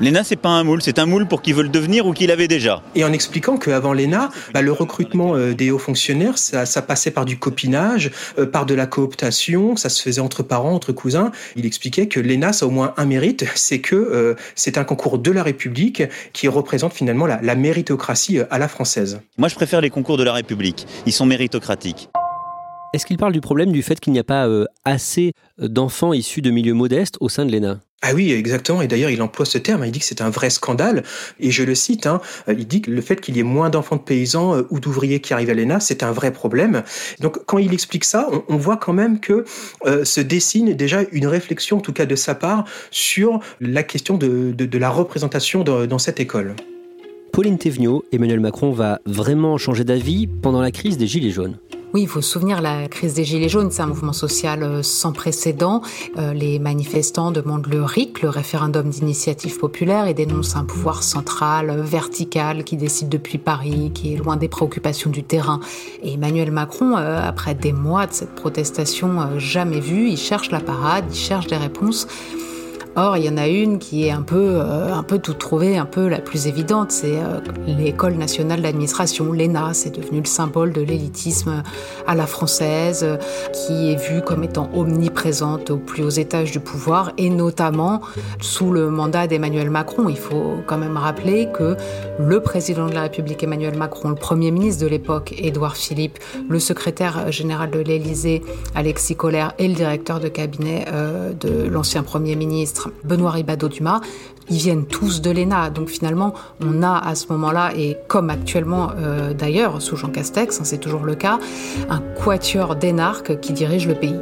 L'ENA, 0.00 0.24
c'est 0.24 0.36
pas 0.36 0.48
un 0.48 0.64
moule, 0.64 0.82
c'est 0.82 0.98
un 0.98 1.06
moule 1.06 1.26
pour 1.26 1.42
qui 1.42 1.52
veut 1.52 1.62
le 1.62 1.68
devenir 1.68 2.06
ou 2.06 2.12
qui 2.12 2.26
l'avait 2.26 2.48
déjà. 2.48 2.82
Et 2.94 3.04
en 3.04 3.12
expliquant 3.12 3.56
qu'avant 3.56 3.92
l'ENA, 3.92 4.30
bah, 4.52 4.62
le 4.62 4.72
recrutement 4.72 5.36
euh, 5.36 5.54
des 5.54 5.70
hauts 5.70 5.78
fonctionnaires, 5.78 6.38
ça, 6.38 6.66
ça, 6.66 6.82
passait 6.82 7.10
par 7.10 7.24
du 7.24 7.38
copinage, 7.38 8.10
euh, 8.38 8.46
par 8.46 8.66
de 8.66 8.74
la 8.74 8.86
cooptation, 8.86 9.76
ça 9.76 9.88
se 9.88 10.02
faisait 10.02 10.20
entre 10.20 10.42
parents, 10.42 10.72
entre 10.72 10.92
cousins. 10.92 11.30
Il 11.56 11.66
expliquait 11.66 12.08
que 12.08 12.18
l'ENA, 12.18 12.52
ça 12.52 12.64
a 12.64 12.68
au 12.68 12.72
moins 12.72 12.94
un 12.96 13.04
mérite, 13.04 13.44
c'est 13.54 13.80
que 13.80 13.94
euh, 13.94 14.34
c'est 14.54 14.78
un 14.78 14.84
concours 14.84 15.18
de 15.18 15.30
la 15.30 15.42
République 15.42 16.02
qui 16.32 16.48
représente 16.48 16.92
finalement 16.92 17.26
la, 17.26 17.40
la 17.42 17.54
méritocratie 17.54 18.40
à 18.50 18.58
la 18.58 18.68
française. 18.68 19.20
Moi, 19.38 19.48
je 19.48 19.54
préfère 19.54 19.80
les 19.80 19.90
concours 19.90 20.16
de 20.16 20.24
la 20.24 20.32
République. 20.32 20.86
Ils 21.06 21.12
sont 21.12 21.26
méritocratiques. 21.26 22.08
Est-ce 22.92 23.06
qu'il 23.06 23.16
parle 23.16 23.32
du 23.32 23.40
problème 23.40 23.72
du 23.72 23.82
fait 23.82 23.98
qu'il 23.98 24.12
n'y 24.12 24.18
a 24.18 24.24
pas 24.24 24.46
euh, 24.46 24.66
assez 24.84 25.32
d'enfants 25.58 26.12
issus 26.12 26.42
de 26.42 26.50
milieux 26.50 26.74
modestes 26.74 27.16
au 27.20 27.30
sein 27.30 27.46
de 27.46 27.52
l'ENA 27.52 27.80
ah 28.04 28.14
oui, 28.14 28.32
exactement. 28.32 28.82
Et 28.82 28.88
d'ailleurs, 28.88 29.10
il 29.10 29.22
emploie 29.22 29.46
ce 29.46 29.58
terme. 29.58 29.84
Il 29.84 29.92
dit 29.92 30.00
que 30.00 30.04
c'est 30.04 30.22
un 30.22 30.30
vrai 30.30 30.50
scandale. 30.50 31.04
Et 31.38 31.52
je 31.52 31.62
le 31.62 31.76
cite. 31.76 32.06
Hein, 32.06 32.20
il 32.48 32.66
dit 32.66 32.82
que 32.82 32.90
le 32.90 33.00
fait 33.00 33.20
qu'il 33.20 33.36
y 33.36 33.40
ait 33.40 33.44
moins 33.44 33.70
d'enfants 33.70 33.94
de 33.94 34.00
paysans 34.02 34.56
euh, 34.56 34.66
ou 34.70 34.80
d'ouvriers 34.80 35.20
qui 35.20 35.32
arrivent 35.32 35.50
à 35.50 35.54
l'ENA, 35.54 35.78
c'est 35.78 36.02
un 36.02 36.10
vrai 36.10 36.32
problème. 36.32 36.82
Donc, 37.20 37.44
quand 37.46 37.58
il 37.58 37.72
explique 37.72 38.04
ça, 38.04 38.28
on, 38.48 38.56
voit 38.56 38.76
quand 38.76 38.92
même 38.92 39.20
que 39.20 39.44
euh, 39.86 40.04
se 40.04 40.20
dessine 40.20 40.74
déjà 40.74 41.02
une 41.12 41.28
réflexion, 41.28 41.78
en 41.78 41.80
tout 41.80 41.92
cas 41.92 42.06
de 42.06 42.16
sa 42.16 42.34
part, 42.34 42.64
sur 42.90 43.38
la 43.60 43.84
question 43.84 44.18
de 44.18 44.78
la 44.78 44.90
représentation 44.90 45.62
dans, 45.62 45.86
dans 45.86 45.98
cette 45.98 46.18
école. 46.18 46.56
Pauline 47.32 47.56
Thévenot, 47.56 48.04
Emmanuel 48.12 48.40
Macron 48.40 48.72
va 48.72 49.00
vraiment 49.06 49.56
changer 49.58 49.84
d'avis 49.84 50.26
pendant 50.26 50.60
la 50.60 50.70
crise 50.70 50.98
des 50.98 51.06
Gilets 51.06 51.30
jaunes? 51.30 51.56
Oui, 51.94 52.02
il 52.02 52.08
faut 52.08 52.22
se 52.22 52.30
souvenir, 52.30 52.62
la 52.62 52.88
crise 52.88 53.12
des 53.12 53.24
Gilets 53.24 53.50
jaunes, 53.50 53.70
c'est 53.70 53.82
un 53.82 53.86
mouvement 53.86 54.14
social 54.14 54.62
euh, 54.62 54.82
sans 54.82 55.12
précédent. 55.12 55.82
Euh, 56.16 56.32
les 56.32 56.58
manifestants 56.58 57.30
demandent 57.32 57.66
le 57.66 57.84
RIC, 57.84 58.22
le 58.22 58.30
référendum 58.30 58.88
d'initiative 58.88 59.58
populaire, 59.58 60.06
et 60.06 60.14
dénoncent 60.14 60.56
un 60.56 60.64
pouvoir 60.64 61.02
central, 61.02 61.68
euh, 61.68 61.82
vertical, 61.82 62.64
qui 62.64 62.78
décide 62.78 63.10
depuis 63.10 63.36
Paris, 63.36 63.90
qui 63.92 64.14
est 64.14 64.16
loin 64.16 64.38
des 64.38 64.48
préoccupations 64.48 65.10
du 65.10 65.22
terrain. 65.22 65.60
Et 66.02 66.14
Emmanuel 66.14 66.50
Macron, 66.50 66.96
après 66.96 67.54
des 67.54 67.72
mois 67.74 68.06
de 68.06 68.12
cette 68.12 68.34
protestation 68.34 69.38
jamais 69.38 69.80
vue, 69.80 70.08
il 70.08 70.16
cherche 70.16 70.50
la 70.50 70.60
parade, 70.60 71.04
il 71.10 71.16
cherche 71.16 71.46
des 71.46 71.56
réponses. 71.56 72.06
Or, 72.94 73.16
il 73.16 73.24
y 73.24 73.28
en 73.30 73.38
a 73.38 73.48
une 73.48 73.78
qui 73.78 74.06
est 74.06 74.10
un 74.10 74.20
peu, 74.20 74.60
euh, 74.60 74.92
un 74.92 75.02
peu 75.02 75.18
toute 75.18 75.38
trouvée, 75.38 75.78
un 75.78 75.86
peu 75.86 76.08
la 76.08 76.18
plus 76.18 76.46
évidente, 76.46 76.92
c'est 76.92 77.16
euh, 77.16 77.40
l'École 77.66 78.16
nationale 78.16 78.60
d'administration, 78.60 79.32
l'ENA. 79.32 79.72
C'est 79.72 79.96
devenu 79.96 80.18
le 80.18 80.26
symbole 80.26 80.74
de 80.74 80.82
l'élitisme 80.82 81.62
à 82.06 82.14
la 82.14 82.26
française, 82.26 83.00
euh, 83.02 83.16
qui 83.54 83.92
est 83.92 83.96
vue 83.96 84.20
comme 84.20 84.44
étant 84.44 84.68
omniprésente 84.74 85.70
aux 85.70 85.78
plus 85.78 86.02
hauts 86.02 86.10
étages 86.10 86.52
du 86.52 86.60
pouvoir, 86.60 87.12
et 87.16 87.30
notamment 87.30 88.02
sous 88.42 88.70
le 88.70 88.90
mandat 88.90 89.26
d'Emmanuel 89.26 89.70
Macron. 89.70 90.10
Il 90.10 90.18
faut 90.18 90.56
quand 90.66 90.76
même 90.76 90.98
rappeler 90.98 91.48
que 91.50 91.76
le 92.18 92.40
président 92.40 92.88
de 92.88 92.94
la 92.94 93.02
République, 93.02 93.42
Emmanuel 93.42 93.74
Macron, 93.74 94.10
le 94.10 94.16
premier 94.16 94.50
ministre 94.50 94.82
de 94.82 94.88
l'époque, 94.88 95.34
Édouard 95.38 95.76
Philippe, 95.76 96.18
le 96.46 96.58
secrétaire 96.58 97.32
général 97.32 97.70
de 97.70 97.78
l'Élysée, 97.78 98.42
Alexis 98.74 99.16
Collère, 99.16 99.54
et 99.58 99.66
le 99.66 99.74
directeur 99.74 100.20
de 100.20 100.28
cabinet 100.28 100.84
de 101.40 101.68
l'ancien 101.68 102.02
premier 102.02 102.36
ministre, 102.36 102.81
Benoît 103.04 103.30
Ribado-Dumas, 103.32 104.00
ils 104.48 104.58
viennent 104.58 104.86
tous 104.86 105.20
de 105.20 105.30
l'ENA. 105.30 105.70
Donc 105.70 105.88
finalement, 105.88 106.34
on 106.60 106.82
a 106.82 106.96
à 106.96 107.14
ce 107.14 107.26
moment-là, 107.32 107.72
et 107.76 107.96
comme 108.08 108.30
actuellement 108.30 108.90
euh, 108.96 109.34
d'ailleurs 109.34 109.80
sous 109.80 109.96
Jean 109.96 110.08
Castex, 110.08 110.60
hein, 110.60 110.64
c'est 110.64 110.78
toujours 110.78 111.04
le 111.04 111.14
cas, 111.14 111.38
un 111.88 112.00
quatuor 112.00 112.76
d'énarques 112.76 113.40
qui 113.40 113.52
dirige 113.52 113.86
le 113.86 113.94
pays. 113.94 114.18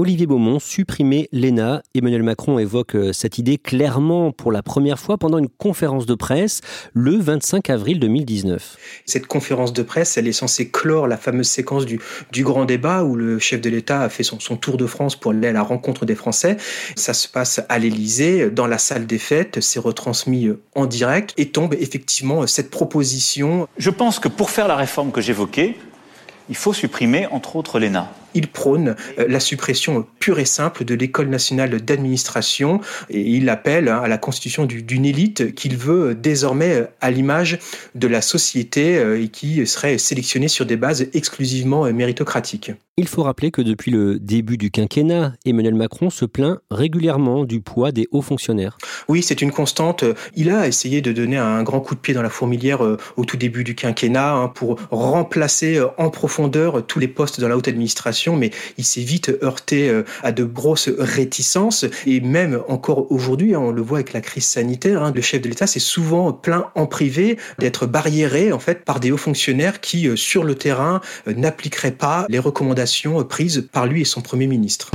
Olivier 0.00 0.26
Beaumont, 0.26 0.60
supprimer 0.60 1.28
l'ENA. 1.30 1.82
Emmanuel 1.94 2.22
Macron 2.22 2.58
évoque 2.58 2.94
euh, 2.96 3.12
cette 3.12 3.36
idée 3.36 3.58
clairement 3.58 4.32
pour 4.32 4.50
la 4.50 4.62
première 4.62 4.98
fois 4.98 5.18
pendant 5.18 5.36
une 5.36 5.50
conférence 5.50 6.06
de 6.06 6.14
presse 6.14 6.62
le 6.94 7.18
25 7.18 7.68
avril 7.68 8.00
2019. 8.00 8.78
Cette 9.04 9.26
conférence 9.26 9.74
de 9.74 9.82
presse, 9.82 10.16
elle 10.16 10.26
est 10.26 10.32
censée 10.32 10.70
clore 10.70 11.06
la 11.06 11.18
fameuse 11.18 11.48
séquence 11.48 11.84
du, 11.84 12.00
du 12.32 12.44
grand 12.44 12.64
débat 12.64 13.04
où 13.04 13.14
le 13.14 13.38
chef 13.38 13.60
de 13.60 13.68
l'État 13.68 14.00
a 14.00 14.08
fait 14.08 14.22
son, 14.22 14.40
son, 14.40 14.56
tour 14.56 14.78
de 14.78 14.86
France 14.86 15.16
pour 15.16 15.32
aller 15.32 15.48
à 15.48 15.52
la 15.52 15.62
rencontre 15.62 16.06
des 16.06 16.14
Français. 16.14 16.56
Ça 16.96 17.12
se 17.12 17.28
passe 17.28 17.60
à 17.68 17.78
l'Élysée, 17.78 18.50
dans 18.50 18.66
la 18.66 18.78
salle 18.78 19.06
des 19.06 19.18
fêtes, 19.18 19.60
c'est 19.60 19.80
retransmis 19.80 20.46
euh, 20.46 20.62
en 20.74 20.86
direct 20.86 21.34
et 21.36 21.50
tombe 21.50 21.74
effectivement 21.74 22.46
cette 22.46 22.70
proposition. 22.70 23.68
Je 23.76 23.90
pense 23.90 24.18
que 24.18 24.28
pour 24.28 24.48
faire 24.48 24.66
la 24.66 24.76
réforme 24.76 25.12
que 25.12 25.20
j'évoquais, 25.20 25.76
il 26.48 26.56
faut 26.56 26.72
supprimer 26.72 27.26
entre 27.26 27.56
autres 27.56 27.78
l'ENA. 27.78 28.10
Il 28.34 28.48
prône 28.48 28.96
la 29.16 29.40
suppression 29.40 30.06
pure 30.18 30.38
et 30.38 30.44
simple 30.44 30.84
de 30.84 30.94
l'école 30.94 31.28
nationale 31.28 31.80
d'administration 31.80 32.80
et 33.08 33.20
il 33.20 33.48
appelle 33.48 33.88
hein, 33.88 34.00
à 34.02 34.08
la 34.08 34.18
constitution 34.18 34.66
d'une 34.66 35.04
élite 35.04 35.54
qu'il 35.54 35.76
veut 35.76 36.14
désormais 36.14 36.86
à 37.00 37.10
l'image 37.10 37.58
de 37.94 38.08
la 38.08 38.22
société 38.22 39.00
et 39.20 39.28
qui 39.28 39.66
serait 39.66 39.98
sélectionnée 39.98 40.48
sur 40.48 40.66
des 40.66 40.76
bases 40.76 41.06
exclusivement 41.12 41.90
méritocratiques. 41.92 42.72
Il 43.00 43.08
faut 43.08 43.22
rappeler 43.22 43.50
que 43.50 43.62
depuis 43.62 43.90
le 43.90 44.18
début 44.18 44.58
du 44.58 44.70
quinquennat, 44.70 45.32
Emmanuel 45.46 45.74
Macron 45.74 46.10
se 46.10 46.26
plaint 46.26 46.58
régulièrement 46.70 47.44
du 47.44 47.62
poids 47.62 47.92
des 47.92 48.06
hauts 48.10 48.20
fonctionnaires. 48.20 48.76
Oui, 49.08 49.22
c'est 49.22 49.40
une 49.40 49.52
constante. 49.52 50.04
Il 50.36 50.50
a 50.50 50.66
essayé 50.66 51.00
de 51.00 51.10
donner 51.10 51.38
un 51.38 51.62
grand 51.62 51.80
coup 51.80 51.94
de 51.94 52.00
pied 52.00 52.12
dans 52.12 52.20
la 52.20 52.28
fourmilière 52.28 52.84
euh, 52.84 52.98
au 53.16 53.24
tout 53.24 53.38
début 53.38 53.64
du 53.64 53.74
quinquennat 53.74 54.34
hein, 54.34 54.48
pour 54.48 54.78
remplacer 54.90 55.78
euh, 55.78 55.86
en 55.96 56.10
profondeur 56.10 56.86
tous 56.86 56.98
les 56.98 57.08
postes 57.08 57.40
dans 57.40 57.48
la 57.48 57.56
haute 57.56 57.68
administration, 57.68 58.19
mais 58.28 58.50
il 58.78 58.84
s'est 58.84 59.00
vite 59.00 59.30
heurté 59.42 59.88
euh, 59.88 60.04
à 60.22 60.32
de 60.32 60.44
grosses 60.44 60.90
réticences 60.98 61.84
et 62.06 62.20
même 62.20 62.60
encore 62.68 63.10
aujourd'hui, 63.10 63.54
hein, 63.54 63.60
on 63.60 63.72
le 63.72 63.82
voit 63.82 63.98
avec 63.98 64.12
la 64.12 64.20
crise 64.20 64.46
sanitaire, 64.46 65.02
hein, 65.02 65.12
le 65.14 65.20
chef 65.20 65.40
de 65.42 65.48
l'État 65.48 65.66
s'est 65.66 65.80
souvent 65.80 66.32
plaint 66.32 66.66
en 66.74 66.86
privé 66.86 67.38
d'être 67.58 67.86
barriéré 67.86 68.52
en 68.52 68.58
fait 68.58 68.84
par 68.84 69.00
des 69.00 69.12
hauts 69.12 69.16
fonctionnaires 69.16 69.80
qui, 69.80 70.08
sur 70.16 70.44
le 70.44 70.54
terrain, 70.54 71.00
n'appliqueraient 71.26 71.90
pas 71.90 72.26
les 72.28 72.38
recommandations 72.38 73.22
prises 73.24 73.68
par 73.72 73.86
lui 73.86 74.02
et 74.02 74.04
son 74.04 74.20
Premier 74.20 74.46
ministre. 74.46 74.90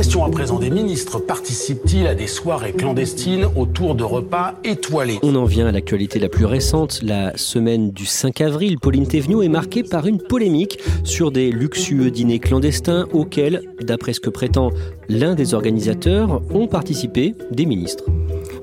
Question 0.00 0.24
à 0.24 0.30
présent 0.30 0.58
des 0.58 0.70
ministres. 0.70 1.18
Participent-ils 1.18 2.06
à 2.06 2.14
des 2.14 2.26
soirées 2.26 2.72
clandestines 2.72 3.44
autour 3.54 3.94
de 3.94 4.02
repas 4.02 4.54
étoilés? 4.64 5.18
On 5.22 5.34
en 5.34 5.44
vient 5.44 5.66
à 5.66 5.72
l'actualité 5.72 6.18
la 6.18 6.30
plus 6.30 6.46
récente. 6.46 7.02
La 7.02 7.36
semaine 7.36 7.90
du 7.90 8.06
5 8.06 8.40
avril, 8.40 8.78
Pauline 8.78 9.06
Thévenoud 9.06 9.44
est 9.44 9.50
marquée 9.50 9.82
par 9.82 10.06
une 10.06 10.16
polémique 10.16 10.78
sur 11.04 11.30
des 11.30 11.50
luxueux 11.52 12.10
dîners 12.10 12.38
clandestins 12.38 13.08
auxquels, 13.12 13.60
d'après 13.82 14.14
ce 14.14 14.20
que 14.20 14.30
prétend 14.30 14.70
l'un 15.10 15.34
des 15.34 15.52
organisateurs, 15.52 16.40
ont 16.50 16.66
participé 16.66 17.34
des 17.50 17.66
ministres. 17.66 18.04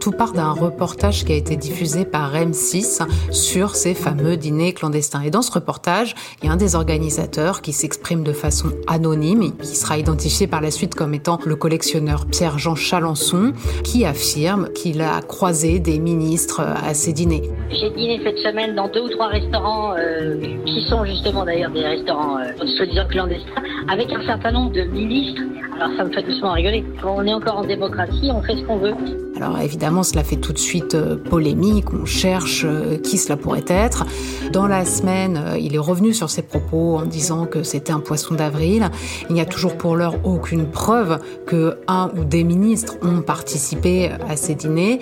Tout 0.08 0.14
part 0.14 0.32
d'un 0.32 0.54
reportage 0.54 1.26
qui 1.26 1.34
a 1.34 1.36
été 1.36 1.58
diffusé 1.58 2.06
par 2.06 2.34
M6 2.34 3.06
sur 3.30 3.76
ces 3.76 3.94
fameux 3.94 4.38
dîners 4.38 4.72
clandestins. 4.72 5.20
Et 5.20 5.32
dans 5.32 5.42
ce 5.42 5.52
reportage, 5.52 6.16
il 6.42 6.46
y 6.46 6.50
a 6.50 6.54
un 6.54 6.56
des 6.56 6.76
organisateurs 6.76 7.62
qui 7.62 7.74
s'exprime 7.74 8.24
de 8.24 8.32
façon 8.32 8.70
anonyme 8.88 9.42
et 9.42 9.52
qui 9.52 9.76
sera 9.76 9.98
identifié 9.98 10.48
par 10.48 10.62
la 10.62 10.72
suite 10.72 10.96
comme 10.96 11.14
étant 11.14 11.40
le 11.46 11.58
collectionneur 11.58 12.26
Pierre-Jean 12.26 12.76
Chalençon, 12.76 13.52
qui 13.84 14.06
affirme 14.06 14.70
qu'il 14.70 15.02
a 15.02 15.20
croisé 15.20 15.80
des 15.80 16.00
ministres 16.00 16.62
à 16.62 16.94
ces 16.94 17.12
dîners. 17.12 17.44
J'ai 17.70 17.90
dîné 17.90 18.22
cette 18.24 18.38
semaine 18.38 18.76
dans 18.76 18.88
deux 18.88 19.02
ou 19.02 19.10
trois 19.10 19.28
restaurants 19.28 19.94
euh, 19.98 20.38
qui 20.66 20.86
sont 20.90 21.04
justement 21.04 21.44
d'ailleurs 21.44 21.72
des 21.72 21.84
restaurants 21.84 22.38
euh, 22.38 22.66
soi-disant 22.78 23.08
clandestins, 23.10 23.62
avec 23.90 24.10
un 24.14 24.26
certain 24.26 24.54
nombre 24.54 24.72
de 24.72 24.84
ministres. 24.84 25.42
Alors 25.76 25.96
ça 25.98 26.06
me 26.06 26.12
fait 26.12 26.24
doucement 26.24 26.54
rigoler. 26.54 26.86
Quand 27.02 27.18
on 27.18 27.26
est 27.26 27.34
encore 27.34 27.58
en 27.58 27.66
démocratie, 27.66 28.32
on 28.32 28.42
fait 28.42 28.56
ce 28.56 28.62
qu'on 28.64 28.78
veut. 28.78 28.96
Alors 29.36 29.60
évidemment, 29.60 29.97
cela 30.04 30.24
fait 30.24 30.36
tout 30.36 30.54
de 30.54 30.58
suite 30.58 30.96
euh, 30.96 31.16
polémique, 31.16 31.94
on 31.94 32.06
cherche 32.06 32.64
euh, 32.66 32.98
qui 32.98 33.18
cela 33.18 33.38
pourrait 33.38 33.66
être. 33.68 34.06
Dans 34.52 34.68
la 34.68 34.86
semaine, 34.86 35.38
euh, 35.38 35.58
il 35.58 35.76
est 35.76 35.80
revenu 35.80 36.14
sur 36.14 36.30
ses 36.30 36.42
propos 36.42 36.98
en 36.98 37.06
disant 37.06 37.46
que 37.46 37.64
c'était 37.64 37.92
un 37.92 38.00
poisson 38.00 38.36
d'avril. 38.36 38.90
Il 39.30 39.34
n'y 39.34 39.42
a 39.42 39.46
toujours 39.46 39.78
pour 39.78 39.96
l'heure 39.96 40.16
aucune 40.24 40.66
preuve 40.70 41.20
que 41.46 41.78
un 41.88 42.12
ou 42.18 42.24
des 42.24 42.44
ministres 42.44 42.98
ont 43.02 43.22
participé 43.22 44.12
à 44.28 44.36
ces 44.36 44.56
dîners. 44.56 45.00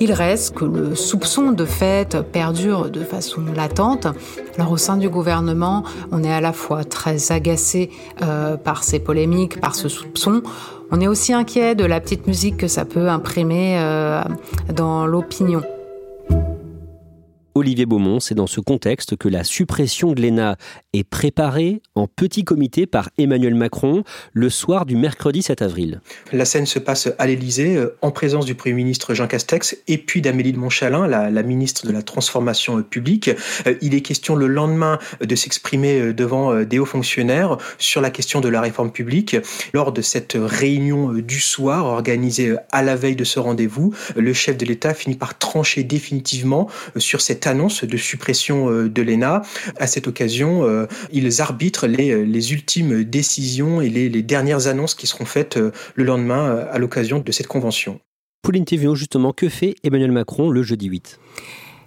Il 0.00 0.12
reste 0.12 0.54
que 0.54 0.64
le 0.64 0.94
soupçon 0.94 1.50
de 1.50 1.64
fait 1.64 2.16
perdure 2.22 2.88
de 2.88 3.00
façon 3.00 3.42
latente. 3.56 4.06
Alors 4.56 4.70
au 4.70 4.76
sein 4.76 4.96
du 4.96 5.08
gouvernement, 5.08 5.82
on 6.12 6.22
est 6.22 6.32
à 6.32 6.40
la 6.40 6.52
fois 6.52 6.84
très 6.84 7.32
agacé 7.32 7.90
par 8.62 8.84
ces 8.84 9.00
polémiques, 9.00 9.60
par 9.60 9.74
ce 9.74 9.88
soupçon. 9.88 10.42
On 10.90 11.00
est 11.00 11.06
aussi 11.06 11.32
inquiet 11.32 11.74
de 11.74 11.84
la 11.84 12.00
petite 12.00 12.26
musique 12.26 12.56
que 12.56 12.68
ça 12.68 12.84
peut 12.84 13.08
imprimer 13.08 13.78
euh, 13.78 14.22
dans 14.72 15.06
l'opinion. 15.06 15.62
Olivier 17.58 17.86
Beaumont, 17.86 18.20
c'est 18.20 18.36
dans 18.36 18.46
ce 18.46 18.60
contexte 18.60 19.16
que 19.16 19.28
la 19.28 19.42
suppression 19.42 20.12
de 20.12 20.22
l'ENA 20.22 20.56
est 20.92 21.02
préparée 21.02 21.82
en 21.96 22.06
petit 22.06 22.44
comité 22.44 22.86
par 22.86 23.10
Emmanuel 23.18 23.56
Macron 23.56 24.04
le 24.32 24.48
soir 24.48 24.86
du 24.86 24.94
mercredi 24.94 25.42
7 25.42 25.62
avril. 25.62 26.00
La 26.32 26.44
scène 26.44 26.66
se 26.66 26.78
passe 26.78 27.08
à 27.18 27.26
l'Élysée 27.26 27.76
euh, 27.76 27.96
en 28.00 28.12
présence 28.12 28.44
du 28.44 28.54
Premier 28.54 28.76
ministre 28.76 29.12
Jean 29.12 29.26
Castex 29.26 29.76
et 29.88 29.98
puis 29.98 30.22
d'Amélie 30.22 30.52
de 30.52 30.58
Montchalin, 30.58 31.08
la, 31.08 31.30
la, 31.30 31.42
ministre 31.42 31.84
de 31.88 31.92
la 31.92 32.02
Transformation 32.02 32.80
publique. 32.84 33.28
Euh, 33.66 33.74
il 33.80 33.96
est 33.96 34.02
question 34.02 34.36
le 34.36 34.46
lendemain 34.46 35.00
de 35.20 35.34
s'exprimer 35.34 36.12
devant 36.12 36.62
des 36.62 36.78
hauts 36.78 36.86
fonctionnaires 36.86 37.56
sur 37.78 38.00
la 38.00 38.10
question 38.10 38.40
de 38.40 38.48
la 38.48 38.60
réforme 38.60 38.92
publique. 38.92 39.36
Lors 39.74 39.90
de 39.90 40.00
cette 40.00 40.36
réunion 40.38 41.12
du 41.12 41.40
soir 41.40 41.86
organisée 41.86 42.54
à 42.70 42.84
la 42.84 42.94
veille 42.94 43.16
de 43.16 43.24
ce 43.24 43.40
rendez-vous, 43.40 43.92
le 44.14 44.32
chef 44.32 44.56
de 44.56 44.64
l'État 44.64 44.94
finit 44.94 45.16
par 45.16 45.36
trancher 45.38 45.82
définitivement 45.82 46.68
sur 46.96 47.20
cette 47.20 47.47
annonce 47.48 47.84
de 47.84 47.96
suppression 47.96 48.70
euh, 48.70 48.88
de 48.88 49.02
l'ENA. 49.02 49.42
À 49.76 49.86
cette 49.86 50.06
occasion, 50.06 50.64
euh, 50.64 50.86
ils 51.12 51.40
arbitrent 51.40 51.86
les, 51.86 52.10
euh, 52.10 52.22
les 52.22 52.52
ultimes 52.52 53.04
décisions 53.04 53.80
et 53.80 53.88
les, 53.88 54.22
dernières 54.22 54.66
annonces 54.66 54.94
qui 54.94 55.06
seront 55.06 55.24
faites 55.24 55.58
le 55.58 56.04
lendemain 56.04 56.66
à 56.70 56.78
l'occasion 56.78 57.20
de 57.20 57.32
cette 57.32 57.46
convention. 57.46 58.00
Pauline 58.42 58.64
Thévion, 58.64 58.94
justement, 58.94 59.32
que 59.32 59.48
fait 59.48 59.74
Emmanuel 59.84 60.12
Macron 60.12 60.50
le 60.50 60.62
jeudi 60.62 60.86
8 60.86 61.18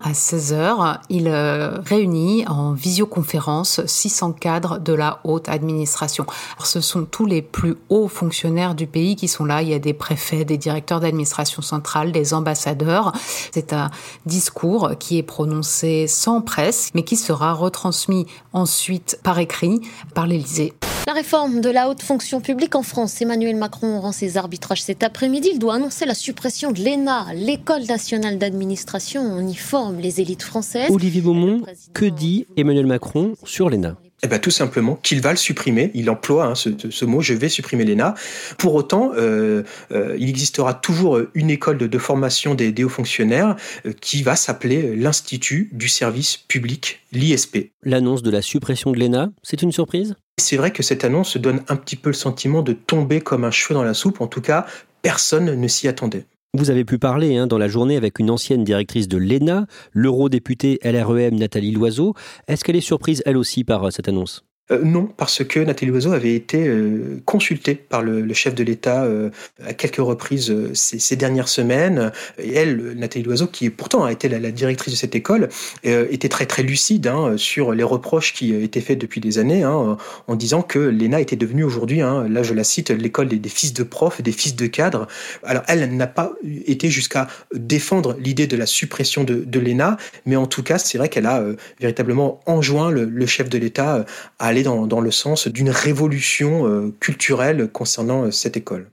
à 0.04 0.12
16h, 0.12 1.00
il 1.10 1.28
euh, 1.28 1.80
réunit 1.86 2.46
en 2.48 2.74
visioconférence 2.74 3.86
600 3.86 4.34
cadres 4.34 4.80
de 4.80 4.94
la 4.94 5.20
haute 5.24 5.50
administration. 5.50 6.26
Alors, 6.58 6.68
ce 6.68 6.82
sont 6.82 7.06
tous 7.06 7.26
les 7.26 7.42
plus 7.42 7.76
hauts 7.90 8.08
fonctionnaires 8.08 8.76
du 8.76 8.88
pays 8.88 9.16
qui 9.16 9.28
sont 9.28 9.46
là. 9.46 9.62
Il 9.62 9.70
y 9.70 9.74
a 9.74 9.80
des 9.80 9.94
préfets, 9.94 10.46
des 10.46 10.58
directeurs 10.58 11.00
d'administration 11.00 11.62
centrale, 11.62 12.12
des 12.12 12.34
ambassadeurs. 12.34 13.12
C'est 13.52 13.74
un 13.74 13.92
discours 14.26 14.92
qui 15.00 15.18
est 15.18 15.24
prononcé 15.24 16.08
sans 16.08 16.42
presse, 16.42 16.92
mais 16.96 17.04
qui 17.04 17.16
sera 17.16 17.54
retransmis 17.54 18.26
ensuite 18.54 19.20
par 19.24 19.40
écrit 19.40 19.82
par 20.14 20.28
l'Élysée. 20.28 20.74
La 21.08 21.14
réforme 21.14 21.62
de 21.62 21.70
la 21.70 21.90
haute 21.90 22.02
fonction 22.02 22.42
publique 22.42 22.76
en 22.76 22.84
France. 22.84 23.22
Emmanuel 23.22 23.56
Macron 23.56 24.00
rend 24.00 24.12
ses 24.12 24.38
arbitrages 24.38 24.84
cet 24.84 25.02
après-midi. 25.02 25.50
Il 25.54 25.60
doit 25.60 25.76
annoncer 25.76 26.06
la 26.06 26.14
suppression 26.14 26.72
de 26.72 26.80
l'ENA, 26.80 27.28
l'École 27.34 27.86
nationale 27.86 28.38
d'administration. 28.38 29.22
On 29.22 29.48
y 29.48 29.56
forme 29.56 30.00
les 30.00 30.22
élites 30.22 30.44
françaises. 30.44 30.92
Olivier 30.92 31.22
Beaumont, 31.22 31.64
que 31.94 32.06
dit 32.06 32.46
Emmanuel 32.56 32.86
Macron 32.86 33.34
sur 33.44 33.70
l'ENA? 33.70 33.98
Eh 34.24 34.28
ben, 34.28 34.40
tout 34.40 34.52
simplement 34.52 35.00
qu'il 35.02 35.22
va 35.22 35.32
le 35.32 35.38
supprimer. 35.38 35.90
Il 35.96 36.10
emploie 36.10 36.46
hein, 36.46 36.56
ce, 36.56 36.70
ce, 36.92 37.06
mot, 37.06 37.22
je 37.22 37.34
vais 37.34 37.50
supprimer 37.50 37.84
l'ENA. 37.86 38.14
Pour 38.60 38.76
autant, 38.76 39.12
euh, 39.16 39.64
euh, 39.92 40.16
il 40.20 40.30
existera 40.30 40.76
toujours 40.76 41.20
une 41.34 41.50
école 41.50 41.80
de, 41.80 41.88
de 41.88 41.98
formation 41.98 42.54
des, 42.54 42.72
des, 42.72 42.84
hauts 42.84 42.90
fonctionnaires 42.90 43.56
euh, 43.88 43.94
qui 44.00 44.22
va 44.22 44.36
s'appeler 44.36 44.96
l'Institut 44.96 45.70
du 45.74 45.88
service 45.88 46.38
public, 46.38 47.00
l'ISP. 47.12 47.72
L'annonce 47.82 48.22
de 48.22 48.30
la 48.30 48.44
suppression 48.44 48.92
de 48.92 49.00
l'ENA, 49.00 49.32
c'est 49.42 49.64
une 49.64 49.72
surprise? 49.72 50.16
C'est 50.42 50.58
vrai 50.58 50.72
que 50.72 50.84
cette 50.84 51.04
annonce 51.04 51.38
donne 51.38 51.62
un 51.68 51.76
petit 51.76 51.96
peu 51.96 52.10
le 52.10 52.16
sentiment 52.16 52.62
de 52.64 52.74
tomber 52.74 53.22
comme 53.22 53.44
un 53.44 53.52
cheveu 53.52 53.76
dans 53.76 53.84
la 53.84 53.94
soupe. 53.94 54.22
En 54.22 54.28
tout 54.28 54.42
cas, 54.42 54.66
personne 55.02 55.56
ne 55.56 55.68
s'y 55.68 55.88
attendait. 55.88 56.26
Vous 56.54 56.70
avez 56.70 56.84
pu 56.84 56.98
parler 56.98 57.38
hein, 57.38 57.48
dans 57.48 57.58
la 57.58 57.70
journée 57.70 57.96
avec 57.96 58.20
une 58.20 58.30
ancienne 58.30 58.66
directrice 58.66 59.08
de 59.08 59.18
l'ENA, 59.18 59.68
l'eurodéputée 59.94 60.80
LREM 60.84 61.36
Nathalie 61.36 61.72
Loiseau. 61.72 62.14
Est-ce 62.48 62.66
qu'elle 62.66 62.76
est 62.76 62.82
surprise 62.82 63.24
elle 63.26 63.38
aussi 63.38 63.64
par 63.64 63.86
euh, 63.86 63.92
cette 63.92 64.10
annonce? 64.10 64.44
Euh, 64.72 64.80
non, 64.84 65.10
parce 65.18 65.44
que 65.44 65.60
Nathalie 65.60 65.92
Loiseau 65.92 66.14
avait 66.14 66.34
été 66.34 66.68
euh, 66.68 67.22
consultée 67.26 67.76
par 67.76 68.02
le, 68.02 68.34
chef 68.34 68.56
de 68.56 68.64
l'État 68.64 69.04
euh, 69.04 69.30
à 69.66 69.74
quelques 69.74 69.98
reprises 69.98 70.56
ces, 70.74 71.16
dernières 71.16 71.50
semaines. 71.50 72.12
Et 72.40 72.54
elle, 72.54 72.94
Nathalie 72.96 73.26
Loiseau, 73.26 73.48
qui 73.48 73.70
pourtant 73.70 74.06
a 74.06 74.12
été 74.12 74.30
la, 74.30 74.52
directrice 74.52 74.94
de 74.94 74.98
cette 74.98 75.16
école, 75.16 75.50
était 75.84 76.30
très 76.30 76.46
très 76.46 76.64
lucide 76.64 77.08
hein, 77.08 77.34
sur 77.38 77.74
les 77.74 77.84
reproches 77.84 78.34
qui 78.34 78.54
étaient 78.54 78.82
faits 78.82 78.98
depuis 78.98 79.22
des 79.22 79.38
années, 79.38 79.64
hein, 79.64 79.98
en 80.28 80.36
disant 80.36 80.62
que 80.62 80.80
l'ENA 80.80 81.20
était 81.20 81.36
devenue 81.36 81.64
aujourd'hui, 81.64 82.02
hein, 82.02 82.28
là 82.30 82.44
je 82.44 82.54
la 82.54 82.64
cite, 82.64 82.90
l'école 82.90 83.28
des, 83.28 83.50
fils 83.50 83.74
de 83.74 83.84
profs, 83.84 84.22
des 84.22 84.32
fils 84.32 84.56
de 84.56 84.68
cadres. 84.68 85.08
Alors 85.44 85.64
elle 85.68 85.96
n'a 85.96 86.08
pas 86.08 86.34
été 86.66 86.90
jusqu'à 86.90 87.28
défendre 87.54 88.16
l'idée 88.20 88.48
de 88.48 88.58
la 88.58 88.66
suppression 88.66 89.24
de, 89.24 89.44
de 89.46 89.60
l'ENA, 89.60 89.98
mais 90.26 90.36
en 90.36 90.48
tout 90.48 90.64
cas 90.64 90.78
c'est 90.78 90.98
vrai 90.98 91.10
qu'elle 91.10 91.26
a 91.26 91.44
véritablement 91.80 92.40
enjoint 92.46 92.92
le, 92.92 93.06
le 93.06 93.26
chef 93.26 93.50
de 93.50 93.58
l'État 93.58 94.06
à 94.40 94.48
aller 94.48 94.61
dans, 94.64 94.88
dans 94.88 95.02
le 95.02 95.12
sens 95.12 95.48
d'une 95.48 95.70
révolution 95.70 96.68
euh, 96.68 96.94
culturelle 97.00 97.70
concernant 97.72 98.24
euh, 98.24 98.32
cette 98.32 98.58
école. 98.58 98.88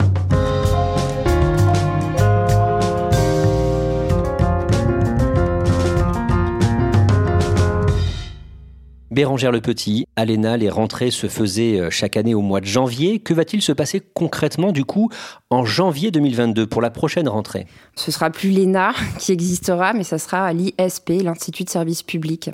Bérangère 9.18 9.50
Le 9.50 9.60
Petit, 9.60 10.06
à 10.14 10.24
l'ENA, 10.24 10.56
les 10.58 10.70
rentrées 10.70 11.10
se 11.10 11.26
faisaient 11.26 11.80
euh, 11.80 11.90
chaque 11.90 12.16
année 12.16 12.36
au 12.36 12.40
mois 12.40 12.60
de 12.60 12.66
janvier. 12.66 13.18
Que 13.18 13.34
va-t-il 13.34 13.60
se 13.60 13.72
passer 13.72 14.00
concrètement 14.14 14.70
du 14.70 14.84
coup 14.84 15.10
en 15.50 15.64
janvier 15.64 16.12
2022 16.12 16.68
pour 16.68 16.80
la 16.80 16.90
prochaine 16.90 17.28
rentrée? 17.28 17.66
Ce 17.96 18.12
sera 18.12 18.30
plus 18.30 18.50
l'ENA 18.50 18.92
qui 19.18 19.32
existera, 19.32 19.92
mais 19.92 20.04
ça 20.04 20.18
sera 20.18 20.52
l'ISP, 20.52 21.10
l'Institut 21.24 21.64
de 21.64 21.68
service 21.68 22.04
public. 22.04 22.50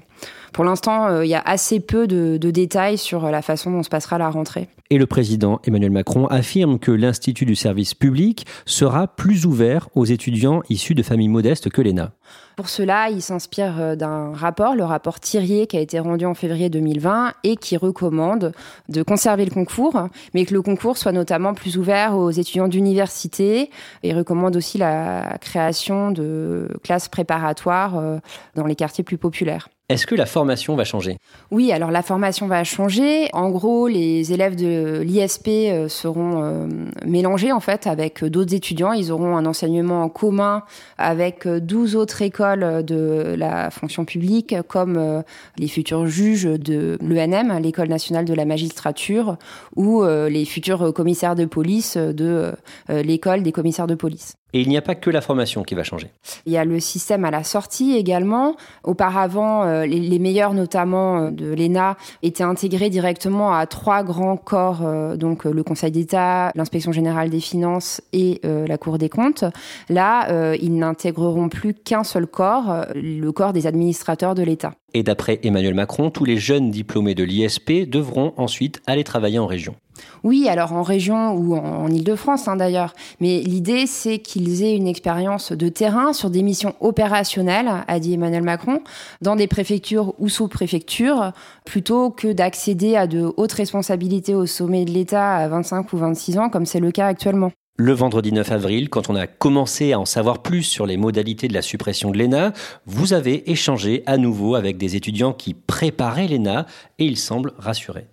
Pour 0.52 0.64
l'instant, 0.64 1.06
euh, 1.06 1.24
il 1.24 1.28
y 1.28 1.34
a 1.34 1.42
assez 1.44 1.80
peu 1.80 2.06
de, 2.06 2.36
de, 2.36 2.50
détails 2.50 2.98
sur 2.98 3.30
la 3.30 3.42
façon 3.42 3.70
dont 3.70 3.82
se 3.82 3.88
passera 3.88 4.18
la 4.18 4.30
rentrée. 4.30 4.68
Et 4.90 4.98
le 4.98 5.06
président 5.06 5.60
Emmanuel 5.64 5.90
Macron 5.90 6.26
affirme 6.26 6.78
que 6.78 6.92
l'Institut 6.92 7.46
du 7.46 7.56
service 7.56 7.94
public 7.94 8.46
sera 8.66 9.08
plus 9.08 9.46
ouvert 9.46 9.88
aux 9.94 10.04
étudiants 10.04 10.62
issus 10.68 10.94
de 10.94 11.02
familles 11.02 11.28
modestes 11.28 11.70
que 11.70 11.82
l'ENA. 11.82 12.12
Pour 12.56 12.68
cela, 12.68 13.10
il 13.10 13.20
s'inspire 13.20 13.80
euh, 13.80 13.96
d'un 13.96 14.32
rapport, 14.32 14.76
le 14.76 14.84
rapport 14.84 15.18
Thirier, 15.18 15.66
qui 15.66 15.76
a 15.76 15.80
été 15.80 15.98
rendu 15.98 16.24
en 16.24 16.34
février 16.34 16.70
2020 16.70 17.32
et 17.42 17.56
qui 17.56 17.76
recommande 17.76 18.52
de 18.88 19.02
conserver 19.02 19.44
le 19.44 19.50
concours, 19.50 20.08
mais 20.34 20.44
que 20.44 20.54
le 20.54 20.62
concours 20.62 20.96
soit 20.96 21.12
notamment 21.12 21.54
plus 21.54 21.76
ouvert 21.78 22.16
aux 22.16 22.30
étudiants 22.30 22.68
d'université. 22.68 23.70
Il 24.04 24.16
recommande 24.16 24.54
aussi 24.54 24.78
la 24.78 25.38
création 25.40 26.12
de 26.12 26.68
classes 26.84 27.08
préparatoires 27.08 27.98
euh, 27.98 28.18
dans 28.54 28.66
les 28.66 28.76
quartiers 28.76 29.02
plus 29.02 29.18
populaires. 29.18 29.68
Est-ce 29.90 30.06
que 30.06 30.14
la 30.14 30.24
formation 30.24 30.76
va 30.76 30.84
changer? 30.84 31.18
Oui, 31.50 31.70
alors 31.70 31.90
la 31.90 32.02
formation 32.02 32.46
va 32.46 32.64
changer. 32.64 33.28
En 33.34 33.50
gros, 33.50 33.86
les 33.86 34.32
élèves 34.32 34.56
de 34.56 35.02
l'ISP 35.02 35.48
euh, 35.48 35.88
seront 35.90 36.42
euh, 36.42 36.66
mélangés 37.04 37.52
en 37.52 37.60
fait 37.60 37.86
avec 37.86 38.24
d'autres 38.24 38.54
étudiants. 38.54 38.94
Ils 38.94 39.12
auront 39.12 39.36
un 39.36 39.44
enseignement 39.44 40.02
en 40.02 40.08
commun 40.08 40.62
avec 40.96 41.46
12 41.46 41.96
autres 41.96 42.22
écoles 42.22 42.82
de 42.82 43.34
la 43.36 43.70
fonction 43.70 44.06
publique, 44.06 44.54
comme 44.68 45.22
les 45.58 45.68
futurs 45.68 46.06
juges 46.06 46.44
de 46.44 46.96
l'ENM, 47.02 47.58
l'École 47.58 47.88
nationale 47.88 48.24
de 48.24 48.32
la 48.32 48.46
magistrature, 48.46 49.36
ou 49.76 50.04
les 50.04 50.44
futurs 50.46 50.94
commissaires 50.94 51.34
de 51.34 51.44
police 51.44 51.96
de 51.96 52.52
l'école 52.88 53.42
des 53.42 53.52
commissaires 53.52 53.86
de 53.86 53.94
police. 53.94 54.36
Et 54.54 54.60
il 54.60 54.68
n'y 54.68 54.76
a 54.76 54.82
pas 54.82 54.94
que 54.94 55.10
la 55.10 55.20
formation 55.20 55.64
qui 55.64 55.74
va 55.74 55.82
changer. 55.82 56.12
Il 56.46 56.52
y 56.52 56.56
a 56.56 56.64
le 56.64 56.78
système 56.78 57.24
à 57.24 57.32
la 57.32 57.42
sortie 57.42 57.96
également. 57.96 58.54
Auparavant, 58.84 59.64
euh, 59.64 59.84
les, 59.84 60.18
meilleurs 60.20 60.54
notamment 60.54 61.18
euh, 61.18 61.30
de 61.32 61.52
l'ENA 61.52 61.96
étaient 62.22 62.44
intégrés 62.44 62.88
directement 62.88 63.52
à 63.52 63.66
trois 63.66 64.04
grands 64.04 64.36
corps, 64.36 64.82
euh, 64.84 65.16
donc 65.16 65.44
le 65.44 65.62
Conseil 65.64 65.90
d'État, 65.90 66.52
l'Inspection 66.54 66.92
générale 66.92 67.30
des 67.30 67.40
finances 67.40 68.00
et 68.12 68.40
la 68.44 68.78
Cour 68.78 68.98
des 68.98 69.08
comptes. 69.08 69.44
Là, 69.88 70.54
ils 70.54 70.76
n'intégreront 70.76 71.48
plus 71.48 71.74
qu'un 71.74 72.04
seul 72.04 72.26
corps, 72.26 72.84
le 72.94 73.30
corps 73.32 73.52
des 73.52 73.66
administrateurs 73.66 74.34
de 74.34 74.42
l'État. 74.42 74.72
Et 74.92 75.02
d'après 75.02 75.40
Emmanuel 75.42 75.74
Macron, 75.74 76.10
tous 76.10 76.24
les 76.24 76.36
jeunes 76.36 76.70
diplômés 76.70 77.16
de 77.16 77.24
l'ISP 77.24 77.88
devront 77.88 78.32
ensuite 78.36 78.80
aller 78.86 79.02
travailler 79.02 79.40
en 79.40 79.46
région. 79.46 79.74
Oui, 80.22 80.48
alors 80.48 80.72
en 80.72 80.82
région 80.82 81.32
ou 81.34 81.54
en, 81.56 81.88
Ile-de-France 81.88 82.48
hein, 82.48 82.56
d'ailleurs. 82.56 82.94
Mais 83.20 83.40
l'idée, 83.40 83.86
c'est 83.86 84.18
qu'ils 84.18 84.62
aient 84.62 84.76
une 84.76 84.88
expérience 84.88 85.52
de 85.52 85.68
terrain 85.68 86.12
sur 86.12 86.30
des 86.30 86.42
missions 86.42 86.74
opérationnelles, 86.80 87.70
a 87.86 87.98
dit 88.00 88.14
Emmanuel 88.14 88.42
Macron, 88.42 88.80
dans 89.20 89.36
des 89.36 89.46
préfectures 89.46 90.14
ou 90.18 90.28
sous-préfectures, 90.28 91.32
plutôt 91.64 92.10
que 92.10 92.32
d'accéder 92.32 92.96
à 92.96 93.06
de 93.06 93.32
hautes 93.36 93.52
responsabilités 93.52 94.34
au 94.34 94.46
sommet 94.46 94.84
de 94.84 94.90
l'État 94.90 95.36
à 95.36 95.48
25 95.48 95.92
ou 95.92 95.96
26 95.98 96.38
ans, 96.38 96.48
comme 96.48 96.66
c'est 96.66 96.80
le 96.80 96.90
cas 96.90 97.06
actuellement. 97.06 97.50
Le 97.76 97.92
vendredi 97.92 98.30
9 98.32 98.52
avril, 98.52 98.88
quand 98.88 99.10
on 99.10 99.16
a 99.16 99.26
commencé 99.26 99.92
à 99.92 99.98
en 99.98 100.04
savoir 100.04 100.42
plus 100.42 100.62
sur 100.62 100.86
les 100.86 100.96
modalités 100.96 101.48
de 101.48 101.54
la 101.54 101.60
suppression 101.60 102.12
de 102.12 102.18
l'ENA, 102.18 102.52
vous 102.86 103.14
avez 103.14 103.50
échangé 103.50 104.04
à 104.06 104.16
nouveau 104.16 104.54
avec 104.54 104.76
des 104.76 104.94
étudiants 104.94 105.32
qui 105.32 105.54
préparaient 105.54 106.28
l'ENA 106.28 106.66
et 107.00 107.04
ils 107.04 107.18
semblent 107.18 107.52
rassurés. 107.58 108.06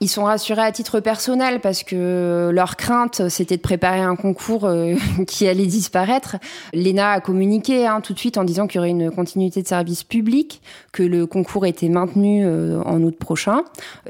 Ils 0.00 0.08
sont 0.08 0.24
rassurés 0.24 0.62
à 0.62 0.72
titre 0.72 0.98
personnel 0.98 1.60
parce 1.60 1.84
que 1.84 2.50
leur 2.52 2.76
crainte, 2.76 3.28
c'était 3.28 3.56
de 3.56 3.62
préparer 3.62 4.00
un 4.00 4.16
concours 4.16 4.64
euh, 4.64 4.96
qui 5.26 5.46
allait 5.46 5.66
disparaître. 5.66 6.36
L'ENA 6.72 7.12
a 7.12 7.20
communiqué 7.20 7.86
hein, 7.86 8.00
tout 8.00 8.12
de 8.12 8.18
suite 8.18 8.36
en 8.36 8.42
disant 8.42 8.66
qu'il 8.66 8.76
y 8.76 8.80
aurait 8.80 8.90
une 8.90 9.12
continuité 9.12 9.62
de 9.62 9.68
service 9.68 10.02
public, 10.02 10.60
que 10.90 11.04
le 11.04 11.26
concours 11.26 11.64
était 11.64 11.88
maintenu 11.88 12.44
euh, 12.44 12.82
en 12.82 13.00
août 13.02 13.16
prochain 13.16 13.62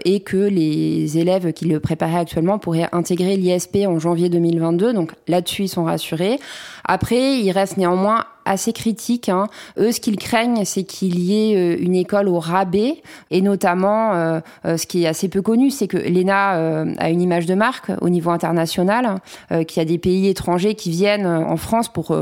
et 0.06 0.20
que 0.20 0.38
les 0.38 1.18
élèves 1.18 1.52
qui 1.52 1.66
le 1.66 1.80
préparaient 1.80 2.20
actuellement 2.20 2.58
pourraient 2.58 2.88
intégrer 2.92 3.36
l'ISP 3.36 3.80
en 3.86 3.98
janvier 3.98 4.30
2022. 4.30 4.94
Donc 4.94 5.12
là-dessus, 5.28 5.64
ils 5.64 5.68
sont 5.68 5.84
rassurés. 5.84 6.40
Après, 6.84 7.38
il 7.40 7.50
reste 7.50 7.76
néanmoins 7.76 8.24
assez 8.44 8.72
critique. 8.72 9.28
Hein. 9.28 9.46
Eux, 9.78 9.92
ce 9.92 10.00
qu'ils 10.00 10.16
craignent, 10.16 10.64
c'est 10.64 10.84
qu'il 10.84 11.18
y 11.18 11.52
ait 11.52 11.56
euh, 11.56 11.76
une 11.78 11.94
école 11.94 12.28
au 12.28 12.38
rabais, 12.38 13.02
et 13.30 13.40
notamment, 13.40 14.14
euh, 14.14 14.40
euh, 14.64 14.76
ce 14.76 14.86
qui 14.86 15.04
est 15.04 15.06
assez 15.06 15.28
peu 15.28 15.42
connu, 15.42 15.70
c'est 15.70 15.88
que 15.88 15.96
l'ENA 15.96 16.84
a 16.98 17.10
une 17.10 17.20
image 17.20 17.46
de 17.46 17.54
marque 17.54 17.90
au 18.00 18.08
niveau 18.08 18.30
international, 18.30 19.20
qu'il 19.66 19.78
y 19.78 19.80
a 19.80 19.84
des 19.84 19.98
pays 19.98 20.28
étrangers 20.28 20.74
qui 20.74 20.90
viennent 20.90 21.26
en 21.26 21.56
France 21.56 21.88
pour 21.88 22.16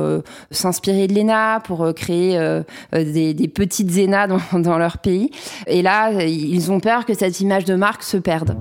s'inspirer 0.51 1.07
de 1.07 1.15
l'ENA, 1.15 1.61
pour 1.61 1.93
créer 1.95 2.39
des, 2.93 3.49
petites 3.49 3.97
ENA 3.99 4.27
dans 4.53 4.79
leur 4.79 4.99
pays. 4.99 5.31
Et 5.67 5.83
là, 5.83 6.13
ils 6.23 6.71
ont 6.73 6.81
peur 6.81 7.05
que 7.05 7.15
cette 7.15 7.41
image 7.41 7.65
de 7.65 7.75
marque 7.75 8.03
se 8.03 8.17
perde. 8.17 8.57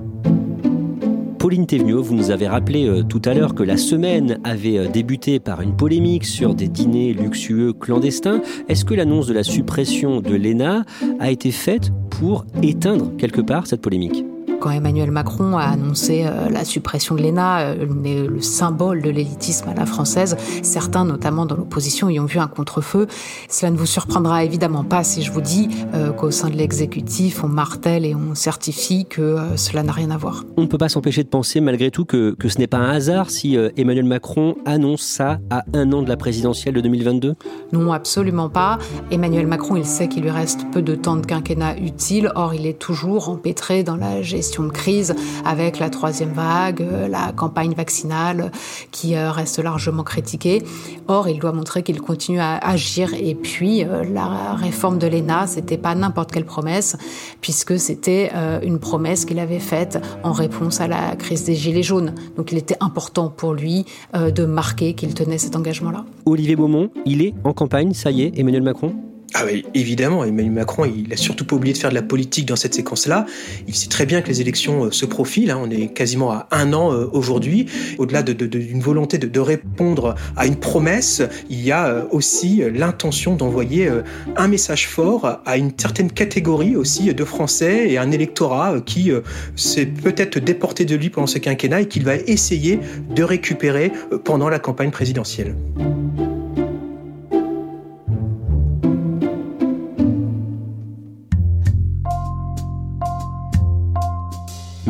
Pauline 1.42 1.66
Thévenot, 1.66 2.04
vous 2.04 2.14
nous 2.14 2.30
avez 2.30 2.46
rappelé 2.46 2.86
euh, 2.86 3.02
tout 3.02 3.20
à 3.24 3.34
l'heure 3.34 3.56
que 3.56 3.64
la 3.64 3.76
semaine 3.76 4.38
avait 4.44 4.78
euh, 4.78 4.86
débuté 4.86 5.40
par 5.40 5.60
une 5.60 5.74
polémique 5.74 6.24
sur 6.24 6.54
des 6.54 6.68
dîners 6.68 7.12
luxueux 7.14 7.72
clandestins. 7.72 8.40
Est-ce 8.68 8.84
que 8.84 8.94
l'annonce 8.94 9.26
de 9.26 9.34
la 9.34 9.42
suppression 9.42 10.20
de 10.20 10.36
l'ENA 10.36 10.84
a 11.18 11.32
été 11.32 11.50
faite 11.50 11.90
pour 12.10 12.46
éteindre 12.62 13.10
quelque 13.16 13.40
part 13.40 13.66
cette 13.66 13.80
polémique? 13.80 14.24
Quand 14.62 14.70
Emmanuel 14.70 15.10
Macron 15.10 15.58
a 15.58 15.64
annoncé 15.64 16.22
euh, 16.24 16.48
la 16.48 16.64
suppression 16.64 17.16
de 17.16 17.22
l'ENA, 17.22 17.62
euh, 17.62 18.28
le 18.28 18.40
symbole 18.40 19.02
de 19.02 19.10
l'élitisme 19.10 19.68
à 19.68 19.74
la 19.74 19.86
française, 19.86 20.36
certains, 20.62 21.04
notamment 21.04 21.46
dans 21.46 21.56
l'opposition, 21.56 22.08
y 22.08 22.20
ont 22.20 22.26
vu 22.26 22.38
un 22.38 22.46
contre-feu. 22.46 23.08
Cela 23.48 23.72
ne 23.72 23.76
vous 23.76 23.86
surprendra 23.86 24.44
évidemment 24.44 24.84
pas 24.84 25.02
si 25.02 25.22
je 25.22 25.32
vous 25.32 25.40
dis 25.40 25.68
euh, 25.94 26.12
qu'au 26.12 26.30
sein 26.30 26.48
de 26.48 26.54
l'exécutif, 26.54 27.42
on 27.42 27.48
martèle 27.48 28.06
et 28.06 28.14
on 28.14 28.36
certifie 28.36 29.04
que 29.04 29.36
cela 29.56 29.82
n'a 29.82 29.90
rien 29.90 30.12
à 30.12 30.16
voir. 30.16 30.44
On 30.56 30.62
ne 30.62 30.68
peut 30.68 30.78
pas 30.78 30.88
s'empêcher 30.88 31.24
de 31.24 31.28
penser 31.28 31.60
malgré 31.60 31.90
tout 31.90 32.04
que, 32.04 32.36
que 32.38 32.48
ce 32.48 32.58
n'est 32.58 32.68
pas 32.68 32.78
un 32.78 32.90
hasard 32.90 33.30
si 33.30 33.56
Emmanuel 33.76 34.04
Macron 34.04 34.54
annonce 34.64 35.02
ça 35.02 35.40
à 35.50 35.64
un 35.74 35.92
an 35.92 36.02
de 36.02 36.08
la 36.08 36.16
présidentielle 36.16 36.74
de 36.74 36.80
2022 36.80 37.34
Non, 37.72 37.92
absolument 37.92 38.48
pas. 38.48 38.78
Emmanuel 39.10 39.48
Macron, 39.48 39.74
il 39.74 39.84
sait 39.84 40.06
qu'il 40.06 40.22
lui 40.22 40.30
reste 40.30 40.66
peu 40.70 40.82
de 40.82 40.94
temps 40.94 41.16
de 41.16 41.26
quinquennat 41.26 41.78
utile, 41.78 42.30
or 42.36 42.54
il 42.54 42.66
est 42.66 42.78
toujours 42.78 43.28
empêtré 43.28 43.82
dans 43.82 43.96
la 43.96 44.22
gestion 44.22 44.51
de 44.60 44.68
crise 44.68 45.14
avec 45.44 45.78
la 45.78 45.88
troisième 45.88 46.32
vague, 46.32 46.82
euh, 46.82 47.08
la 47.08 47.32
campagne 47.32 47.74
vaccinale 47.74 48.52
qui 48.90 49.16
euh, 49.16 49.30
reste 49.30 49.58
largement 49.58 50.02
critiquée. 50.02 50.62
Or, 51.08 51.28
il 51.28 51.38
doit 51.38 51.52
montrer 51.52 51.82
qu'il 51.82 52.00
continue 52.00 52.40
à 52.40 52.58
agir. 52.58 53.14
Et 53.14 53.34
puis, 53.34 53.84
euh, 53.84 54.04
la 54.04 54.54
réforme 54.54 54.98
de 54.98 55.06
l'ENA, 55.06 55.46
c'était 55.46 55.78
pas 55.78 55.94
n'importe 55.94 56.32
quelle 56.32 56.44
promesse, 56.44 56.96
puisque 57.40 57.78
c'était 57.78 58.30
une 58.62 58.78
promesse 58.78 59.24
qu'il 59.24 59.38
avait 59.38 59.58
faite 59.58 59.98
en 60.22 60.32
réponse 60.32 60.80
à 60.80 60.88
la 60.88 61.16
crise 61.16 61.44
des 61.44 61.54
Gilets 61.54 61.82
jaunes. 61.82 62.14
Donc, 62.36 62.52
il 62.52 62.58
était 62.58 62.76
important 62.80 63.28
pour 63.28 63.54
lui 63.54 63.86
de 64.12 64.44
marquer 64.44 64.94
qu'il 64.94 65.14
tenait 65.14 65.38
cet 65.38 65.56
engagement-là. 65.56 66.04
Olivier 66.26 66.56
Beaumont, 66.56 66.90
il 67.06 67.22
est 67.22 67.34
en 67.44 67.52
campagne, 67.52 67.94
ça 67.94 68.10
y 68.10 68.22
est, 68.22 68.38
Emmanuel 68.38 68.62
Macron 68.62 68.92
ah 69.34 69.44
oui, 69.46 69.64
évidemment, 69.72 70.24
Emmanuel 70.24 70.52
Macron, 70.52 70.84
il 70.84 71.10
a 71.12 71.16
surtout 71.16 71.46
pas 71.46 71.56
oublié 71.56 71.72
de 71.72 71.78
faire 71.78 71.90
de 71.90 71.94
la 71.94 72.02
politique 72.02 72.46
dans 72.46 72.56
cette 72.56 72.74
séquence-là. 72.74 73.24
Il 73.66 73.74
sait 73.74 73.88
très 73.88 74.04
bien 74.04 74.20
que 74.20 74.28
les 74.28 74.40
élections 74.42 74.84
euh, 74.84 74.90
se 74.90 75.06
profilent. 75.06 75.50
Hein. 75.50 75.60
On 75.62 75.70
est 75.70 75.88
quasiment 75.88 76.30
à 76.32 76.48
un 76.50 76.72
an 76.74 76.92
euh, 76.92 77.08
aujourd'hui. 77.12 77.66
Au-delà 77.98 78.22
d'une 78.22 78.80
volonté 78.80 79.18
de, 79.18 79.40
répondre 79.40 80.14
à 80.36 80.46
une 80.46 80.56
promesse, 80.56 81.22
il 81.48 81.62
y 81.62 81.72
a 81.72 81.86
euh, 81.86 82.04
aussi 82.10 82.62
l'intention 82.74 83.34
d'envoyer 83.34 83.88
un 84.36 84.48
message 84.48 84.86
fort 84.86 85.40
à 85.44 85.56
une 85.56 85.72
certaine 85.76 86.10
catégorie 86.10 86.76
aussi 86.76 87.12
de 87.12 87.24
Français 87.24 87.90
et 87.90 87.98
un 87.98 88.10
électorat 88.10 88.80
qui 88.84 89.10
s'est 89.56 89.86
peut-être 89.86 90.38
déporté 90.38 90.84
de 90.84 90.94
lui 90.94 91.10
pendant 91.10 91.26
ce 91.26 91.38
quinquennat 91.38 91.82
et 91.82 91.88
qu'il 91.88 92.04
va 92.04 92.16
essayer 92.16 92.78
de 93.10 93.22
récupérer 93.22 93.92
pendant 94.24 94.48
la 94.48 94.58
campagne 94.58 94.90
présidentielle. 94.90 95.56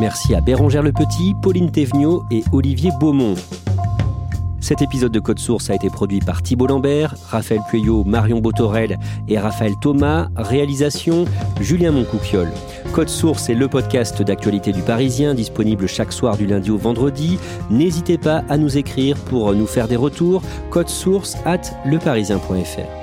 Merci 0.03 0.35
à 0.35 0.41
Bérangère 0.41 0.83
Le 0.83 0.91
Petit, 0.91 1.33
Pauline 1.41 1.71
Thévenot 1.71 2.25
et 2.29 2.43
Olivier 2.51 2.91
Beaumont. 2.99 3.35
Cet 4.59 4.81
épisode 4.81 5.13
de 5.13 5.19
Code 5.21 5.39
Source 5.39 5.69
a 5.69 5.75
été 5.75 5.89
produit 5.89 6.19
par 6.19 6.43
Thibault 6.43 6.67
Lambert, 6.67 7.15
Raphaël 7.29 7.61
Pueyo, 7.69 8.03
Marion 8.03 8.41
Botorel 8.41 8.99
et 9.29 9.39
Raphaël 9.39 9.75
Thomas. 9.81 10.27
Réalisation 10.35 11.23
Julien 11.61 11.91
Moncouquiole. 11.91 12.51
Code 12.91 13.07
Source 13.07 13.47
est 13.47 13.53
le 13.53 13.69
podcast 13.69 14.21
d'actualité 14.21 14.73
du 14.73 14.81
Parisien, 14.81 15.35
disponible 15.35 15.87
chaque 15.87 16.11
soir 16.11 16.35
du 16.35 16.47
lundi 16.47 16.69
au 16.69 16.77
vendredi. 16.77 17.39
N'hésitez 17.69 18.17
pas 18.17 18.43
à 18.49 18.57
nous 18.57 18.77
écrire 18.77 19.15
pour 19.15 19.53
nous 19.53 19.67
faire 19.67 19.87
des 19.87 19.95
retours. 19.95 20.41
Code 20.69 20.89
Source 20.89 21.37
at 21.45 21.61
leparisien.fr. 21.85 23.02